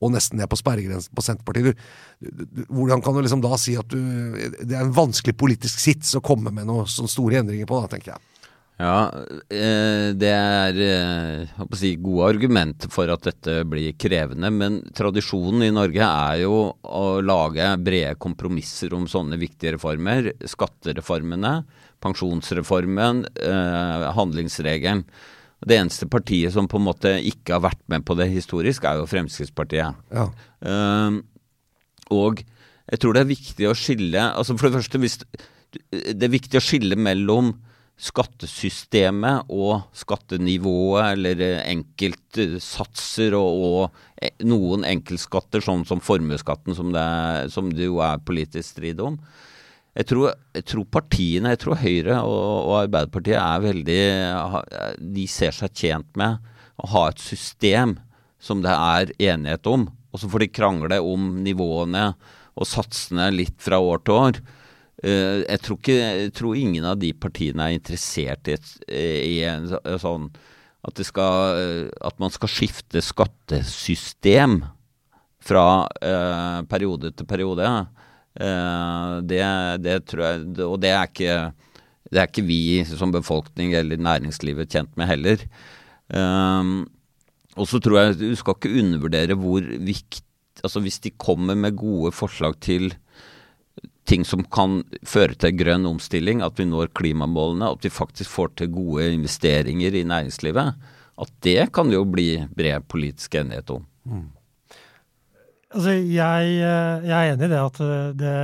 og 0.00 0.12
nesten 0.12 0.40
ned 0.40 0.50
på 0.52 0.58
sperregrensen 0.60 1.16
på 1.16 1.24
Senterpartiet. 1.24 1.80
Du, 2.20 2.44
du, 2.44 2.66
hvordan 2.68 3.00
kan 3.04 3.16
du 3.16 3.22
liksom 3.24 3.40
da 3.44 3.56
si 3.60 3.78
at 3.80 3.88
du 3.88 3.96
Det 3.96 4.76
er 4.76 4.84
en 4.84 4.92
vanskelig 4.96 5.38
politisk 5.40 5.80
sits 5.80 6.12
å 6.16 6.24
komme 6.24 6.52
med 6.52 6.68
noen 6.68 6.88
sånne 6.88 7.12
store 7.12 7.40
endringer 7.40 7.68
på, 7.68 7.80
da, 7.80 7.94
tenker 7.94 8.12
jeg. 8.12 8.29
Ja, 8.80 9.10
eh, 9.52 10.10
det 10.16 10.30
er 10.32 10.78
eh, 10.80 11.64
si, 11.76 11.90
gode 12.00 12.30
argument 12.32 12.86
for 12.92 13.10
at 13.12 13.26
dette 13.26 13.58
blir 13.68 13.92
krevende. 14.00 14.48
Men 14.54 14.78
tradisjonen 14.96 15.66
i 15.66 15.74
Norge 15.74 16.06
er 16.06 16.40
jo 16.46 16.62
å 16.80 17.04
lage 17.20 17.74
brede 17.84 18.16
kompromisser 18.22 18.96
om 18.96 19.04
sånne 19.10 19.36
viktige 19.40 19.74
reformer. 19.76 20.32
Skattereformene, 20.48 21.58
pensjonsreformen, 22.00 23.26
eh, 23.44 24.08
handlingsregelen. 24.16 25.04
Det 25.60 25.76
eneste 25.76 26.08
partiet 26.08 26.56
som 26.56 26.70
på 26.70 26.80
en 26.80 26.88
måte 26.88 27.18
ikke 27.20 27.58
har 27.58 27.66
vært 27.68 27.84
med 27.92 28.08
på 28.08 28.16
det 28.16 28.30
historisk, 28.32 28.86
er 28.88 29.02
jo 29.02 29.10
Fremskrittspartiet. 29.10 29.98
Ja. 30.08 30.30
og 32.10 32.40
jeg 32.40 32.98
tror 32.98 33.12
det 33.14 33.20
er 33.20 33.28
viktig 33.28 33.66
å 33.68 33.76
skille 33.76 34.22
altså 34.34 34.56
For 34.58 34.66
det 34.66 34.80
første, 34.80 34.98
hvis, 34.98 35.18
det 35.92 36.24
er 36.26 36.32
viktig 36.32 36.58
å 36.58 36.64
skille 36.64 36.96
mellom 36.96 37.52
skattesystemet 38.00 39.50
og 39.52 39.82
skattenivået, 39.96 41.12
eller 41.12 41.42
enkeltsatser 41.68 43.36
og, 43.36 43.64
og 43.66 44.00
e, 44.16 44.32
noen 44.48 44.86
enkeltskatter, 44.88 45.60
sånn 45.64 45.84
som 45.88 46.00
formuesskatten, 46.04 46.76
som, 46.76 46.94
som, 47.52 47.68
det 47.76 47.90
jo 47.90 48.00
er 48.04 48.22
politisk 48.24 48.72
strid 48.72 49.02
om. 49.04 49.18
Jeg 49.98 50.06
tror, 50.08 50.30
jeg 50.56 50.66
tror 50.70 50.86
partiene, 50.96 51.52
jeg 51.52 51.60
tror 51.64 51.80
Høyre 51.80 52.20
og, 52.22 52.42
og, 52.70 52.74
Arbeiderpartiet 52.84 53.40
er 53.40 53.64
veldig 53.64 54.02
De 55.16 55.24
ser 55.28 55.56
seg 55.56 55.74
tjent 55.74 56.20
med 56.20 56.38
å 56.80 56.92
ha 56.92 57.08
et 57.10 57.20
system 57.20 57.96
som 58.40 58.62
det 58.64 58.72
er 58.72 59.10
enighet 59.32 59.66
om. 59.68 59.88
Og 60.14 60.22
så 60.22 60.30
får 60.30 60.44
de 60.44 60.54
krangle 60.54 61.00
om 61.04 61.32
nivåene 61.44 62.12
og 62.54 62.68
satsene 62.68 63.28
litt 63.34 63.58
fra 63.62 63.80
år 63.82 64.00
til 64.06 64.16
år. 64.16 64.40
Uh, 65.00 65.40
jeg, 65.46 65.60
tror 65.64 65.78
ikke, 65.78 65.96
jeg, 65.96 66.32
tror 66.36 66.58
ingen 66.60 66.84
av 66.84 66.98
de 67.00 67.12
partiene 67.16 67.66
er 67.66 67.78
interessert 67.78 68.50
i, 68.50 68.56
et, 68.58 68.72
i 68.92 69.38
en, 69.48 69.70
sånn 70.02 70.28
at, 70.84 71.00
skal, 71.04 71.88
at, 72.04 72.18
man 72.20 72.32
skal 72.32 72.52
skifte 72.52 73.00
skattesystem 73.04 74.60
fra 75.44 75.64
uh, 75.88 76.60
periode 76.68 77.14
til 77.16 77.28
periode. 77.28 77.70
Uh, 78.36 79.20
det, 79.24 79.40
det, 79.84 79.96
tror 80.08 80.24
jeg 80.26 80.68
Og 80.68 80.76
det 80.80 80.92
er, 80.92 81.08
ikke, 81.08 81.82
det 82.12 82.20
er 82.20 82.28
ikke 82.28 82.46
vi 82.46 82.62
som 82.88 83.12
befolkning 83.12 83.72
eller 83.76 84.00
næringslivet 84.00 84.70
tjent 84.70 84.92
med 85.00 85.08
heller. 85.10 85.44
og 87.56 87.66
så 87.68 87.80
tror 87.82 87.98
jeg 87.98 88.18
du 88.20 88.36
skal 88.38 88.56
ikke 88.56 88.72
undervurdere 88.82 89.36
hvor 89.38 89.62
viktig 89.62 90.26
Altså 90.60 90.82
hvis 90.84 90.98
de 91.00 91.12
kommer 91.16 91.56
med 91.56 91.78
gode 91.78 92.12
forslag 92.12 92.58
til 92.60 92.90
ting 94.08 94.24
som 94.26 94.42
kan 94.52 94.80
føre 95.06 95.36
til 95.38 95.54
grønn 95.58 95.86
omstilling, 95.88 96.42
at 96.42 96.58
vi 96.58 96.66
når 96.68 96.92
klimamålene, 96.96 97.70
at 97.70 97.84
vi 97.84 97.92
faktisk 97.92 98.30
får 98.32 98.54
til 98.58 98.72
gode 98.74 99.10
investeringer 99.14 99.96
i 99.96 100.06
næringslivet, 100.08 100.74
at 101.20 101.32
det 101.44 101.70
kan 101.76 101.92
jo 101.92 102.04
bli 102.08 102.32
bred 102.56 102.86
politisk 102.88 103.36
enighet 103.40 103.70
om. 103.76 103.84
Mm. 104.08 104.28
Altså, 105.70 105.92
jeg, 105.94 106.54
eh, 106.66 107.04
jeg, 107.06 107.14
er 107.14 107.28
enig 107.30 107.46
i 107.46 107.52
det 107.52 107.60
at 107.62 107.76
eh, 107.84 108.08
det, 108.18 108.34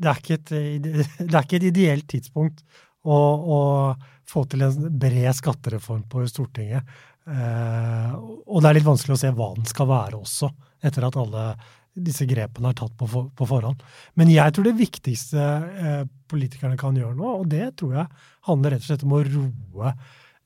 det, 0.00 0.08
er 0.08 0.32
et, 0.38 0.52
det, 0.54 1.34
er 1.34 1.42
ikke 1.42 1.58
et, 1.58 1.68
ideelt 1.68 2.08
tidspunkt 2.08 2.62
å, 3.04 3.18
å, 3.18 3.60
få 4.32 4.46
til 4.48 4.64
en 4.64 4.86
bred 4.96 5.34
skattereform 5.36 6.06
på 6.08 6.22
Stortinget. 6.30 6.88
Eh, 7.28 8.14
og 8.16 8.62
det 8.62 8.70
er 8.70 8.78
litt 8.78 8.88
vanskelig 8.88 9.18
å 9.18 9.20
se 9.20 9.32
hva 9.36 9.50
den 9.58 9.68
skal 9.68 9.90
være 9.90 10.22
også, 10.22 10.48
etter 10.80 11.04
at 11.10 11.18
alle 11.20 11.44
disse 11.92 12.26
grepene 12.28 12.72
er 12.72 12.78
tatt 12.78 12.94
på, 12.96 13.06
for, 13.10 13.28
på, 13.36 13.46
forhånd. 13.48 13.82
Men 14.16 14.30
jeg 14.32 14.54
tror 14.54 14.68
det 14.68 14.78
viktigste 14.78 15.42
eh, 15.42 16.04
politikerne 16.30 16.78
kan 16.80 16.96
gjøre 16.96 17.16
nå, 17.18 17.34
og 17.42 17.48
det 17.52 17.74
tror 17.80 17.98
jeg 18.00 18.22
handler 18.48 18.74
rett 18.74 18.84
og 18.84 18.90
slett 18.90 19.06
om 19.06 19.16
å 19.16 19.22
roe 19.26 19.94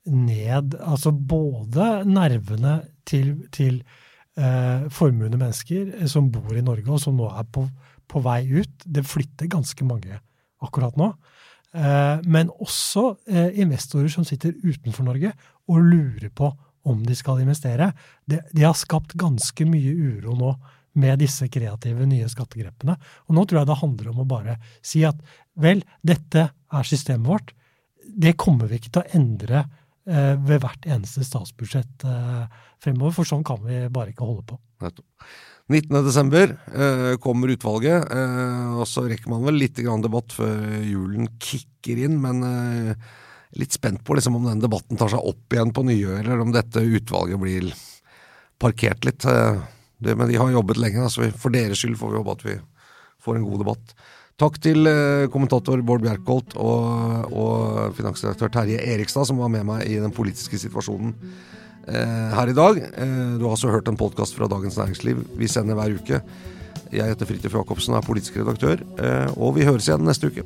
ned 0.07 0.77
altså 0.79 1.11
både 1.11 1.87
nervene 2.07 2.77
til, 3.07 3.33
til 3.55 3.79
eh, 4.39 4.87
formuende 4.93 5.39
mennesker 5.39 6.07
som 6.11 6.29
bor 6.31 6.55
i 6.55 6.63
Norge, 6.65 6.87
og 6.91 7.01
som 7.03 7.17
nå 7.19 7.29
er 7.31 7.47
på, 7.51 7.65
på 8.07 8.23
vei 8.25 8.41
ut. 8.59 8.85
Det 8.85 9.05
flytter 9.07 9.51
ganske 9.51 9.87
mange 9.87 10.19
akkurat 10.63 10.97
nå. 10.99 11.11
Eh, 11.75 12.23
men 12.27 12.51
også 12.63 13.09
eh, 13.29 13.59
investorer 13.61 14.11
som 14.11 14.25
sitter 14.27 14.55
utenfor 14.63 15.07
Norge 15.07 15.33
og 15.67 15.83
lurer 15.83 16.31
på 16.33 16.51
om 16.87 17.03
de 17.03 17.15
skal 17.19 17.43
investere. 17.43 17.91
Det, 18.25 18.41
de 18.55 18.63
har 18.63 18.77
skapt 18.77 19.17
ganske 19.19 19.67
mye 19.67 19.91
uro 19.91 20.37
nå 20.39 20.53
med 20.97 21.21
disse 21.21 21.47
kreative 21.51 22.07
nye 22.09 22.27
skattegrepene. 22.31 22.97
Og 23.27 23.37
nå 23.37 23.45
tror 23.45 23.61
jeg 23.61 23.69
det 23.69 23.81
handler 23.81 24.11
om 24.11 24.23
å 24.23 24.29
bare 24.29 24.57
si 24.85 25.03
at 25.07 25.19
vel, 25.61 25.83
dette 26.05 26.47
er 26.51 26.87
systemet 26.87 27.29
vårt. 27.29 27.53
Det 28.07 28.37
kommer 28.39 28.69
vi 28.69 28.79
ikke 28.79 28.93
til 28.95 29.03
å 29.03 29.19
endre 29.19 29.65
eh, 30.07 30.33
ved 30.37 30.63
hvert 30.63 30.87
eneste 30.87 31.25
statsbudsjett 31.27 32.07
eh, 32.07 32.63
fremover, 32.83 33.15
for 33.19 33.29
sånn 33.29 33.45
kan 33.47 33.61
vi 33.65 33.85
bare 33.93 34.13
ikke 34.13 34.27
holde 34.27 34.47
på. 34.53 34.59
19.12. 35.67 36.55
Eh, 36.71 37.13
kommer 37.23 37.51
utvalget, 37.51 38.11
eh, 38.15 38.75
og 38.79 38.87
så 38.87 39.03
rekker 39.09 39.31
man 39.33 39.45
vel 39.47 39.59
litt 39.59 39.81
debatt 39.81 40.35
før 40.35 40.61
julen 40.79 41.27
kicker 41.43 42.05
inn, 42.07 42.21
men 42.23 42.43
eh, 42.47 43.09
litt 43.59 43.75
spent 43.75 44.03
på 44.07 44.15
liksom, 44.15 44.37
om 44.39 44.47
den 44.47 44.63
debatten 44.63 44.99
tar 44.99 45.11
seg 45.11 45.23
opp 45.23 45.53
igjen 45.53 45.73
på 45.75 45.83
nyåret, 45.87 46.23
eller 46.23 46.45
om 46.45 46.53
dette 46.55 46.83
utvalget 46.83 47.41
blir 47.41 47.73
parkert 48.61 49.05
litt. 49.07 49.27
Eh, 49.27 49.59
det, 50.03 50.13
men 50.15 50.29
de 50.29 50.37
har 50.37 50.53
jobbet 50.53 50.79
lenge, 50.81 51.01
da, 51.01 51.09
så 51.09 51.27
for 51.37 51.53
deres 51.53 51.81
skyld 51.81 51.97
får 51.99 52.13
vi 52.13 52.21
håpe 52.21 52.35
at 52.37 52.45
vi 52.45 52.55
får 53.25 53.39
en 53.39 53.47
god 53.47 53.63
debatt. 53.63 53.93
Takk 54.37 54.59
til 54.61 54.85
eh, 54.85 55.25
kommentator 55.33 55.81
Bård 55.81 56.03
Bjerkholt 56.03 56.53
og, 56.61 57.31
og 57.33 57.95
finansdirektør 57.97 58.51
Terje 58.53 58.83
Erikstad, 58.93 59.25
som 59.29 59.41
var 59.41 59.49
med 59.49 59.65
meg 59.65 59.87
i 59.89 59.97
den 59.97 60.13
politiske 60.13 60.59
situasjonen 60.61 61.15
eh, 61.89 62.29
her 62.37 62.53
i 62.53 62.57
dag. 62.57 62.77
Eh, 62.85 63.33
du 63.39 63.47
har 63.47 63.55
også 63.55 63.73
hørt 63.73 63.89
en 63.89 63.97
podkast 63.97 64.37
fra 64.37 64.49
Dagens 64.51 64.77
Næringsliv. 64.77 65.25
Vi 65.41 65.49
sender 65.49 65.79
hver 65.79 65.97
uke. 65.97 66.21
Jeg 66.93 67.09
heter 67.09 67.27
Fridtjof 67.27 67.57
Jacobsen 67.57 67.97
og 67.97 68.03
er 68.03 68.07
politisk 68.07 68.37
redaktør, 68.37 68.85
eh, 69.01 69.27
og 69.41 69.57
vi 69.57 69.65
høres 69.65 69.89
igjen 69.89 70.05
neste 70.05 70.29
uke. 70.29 70.45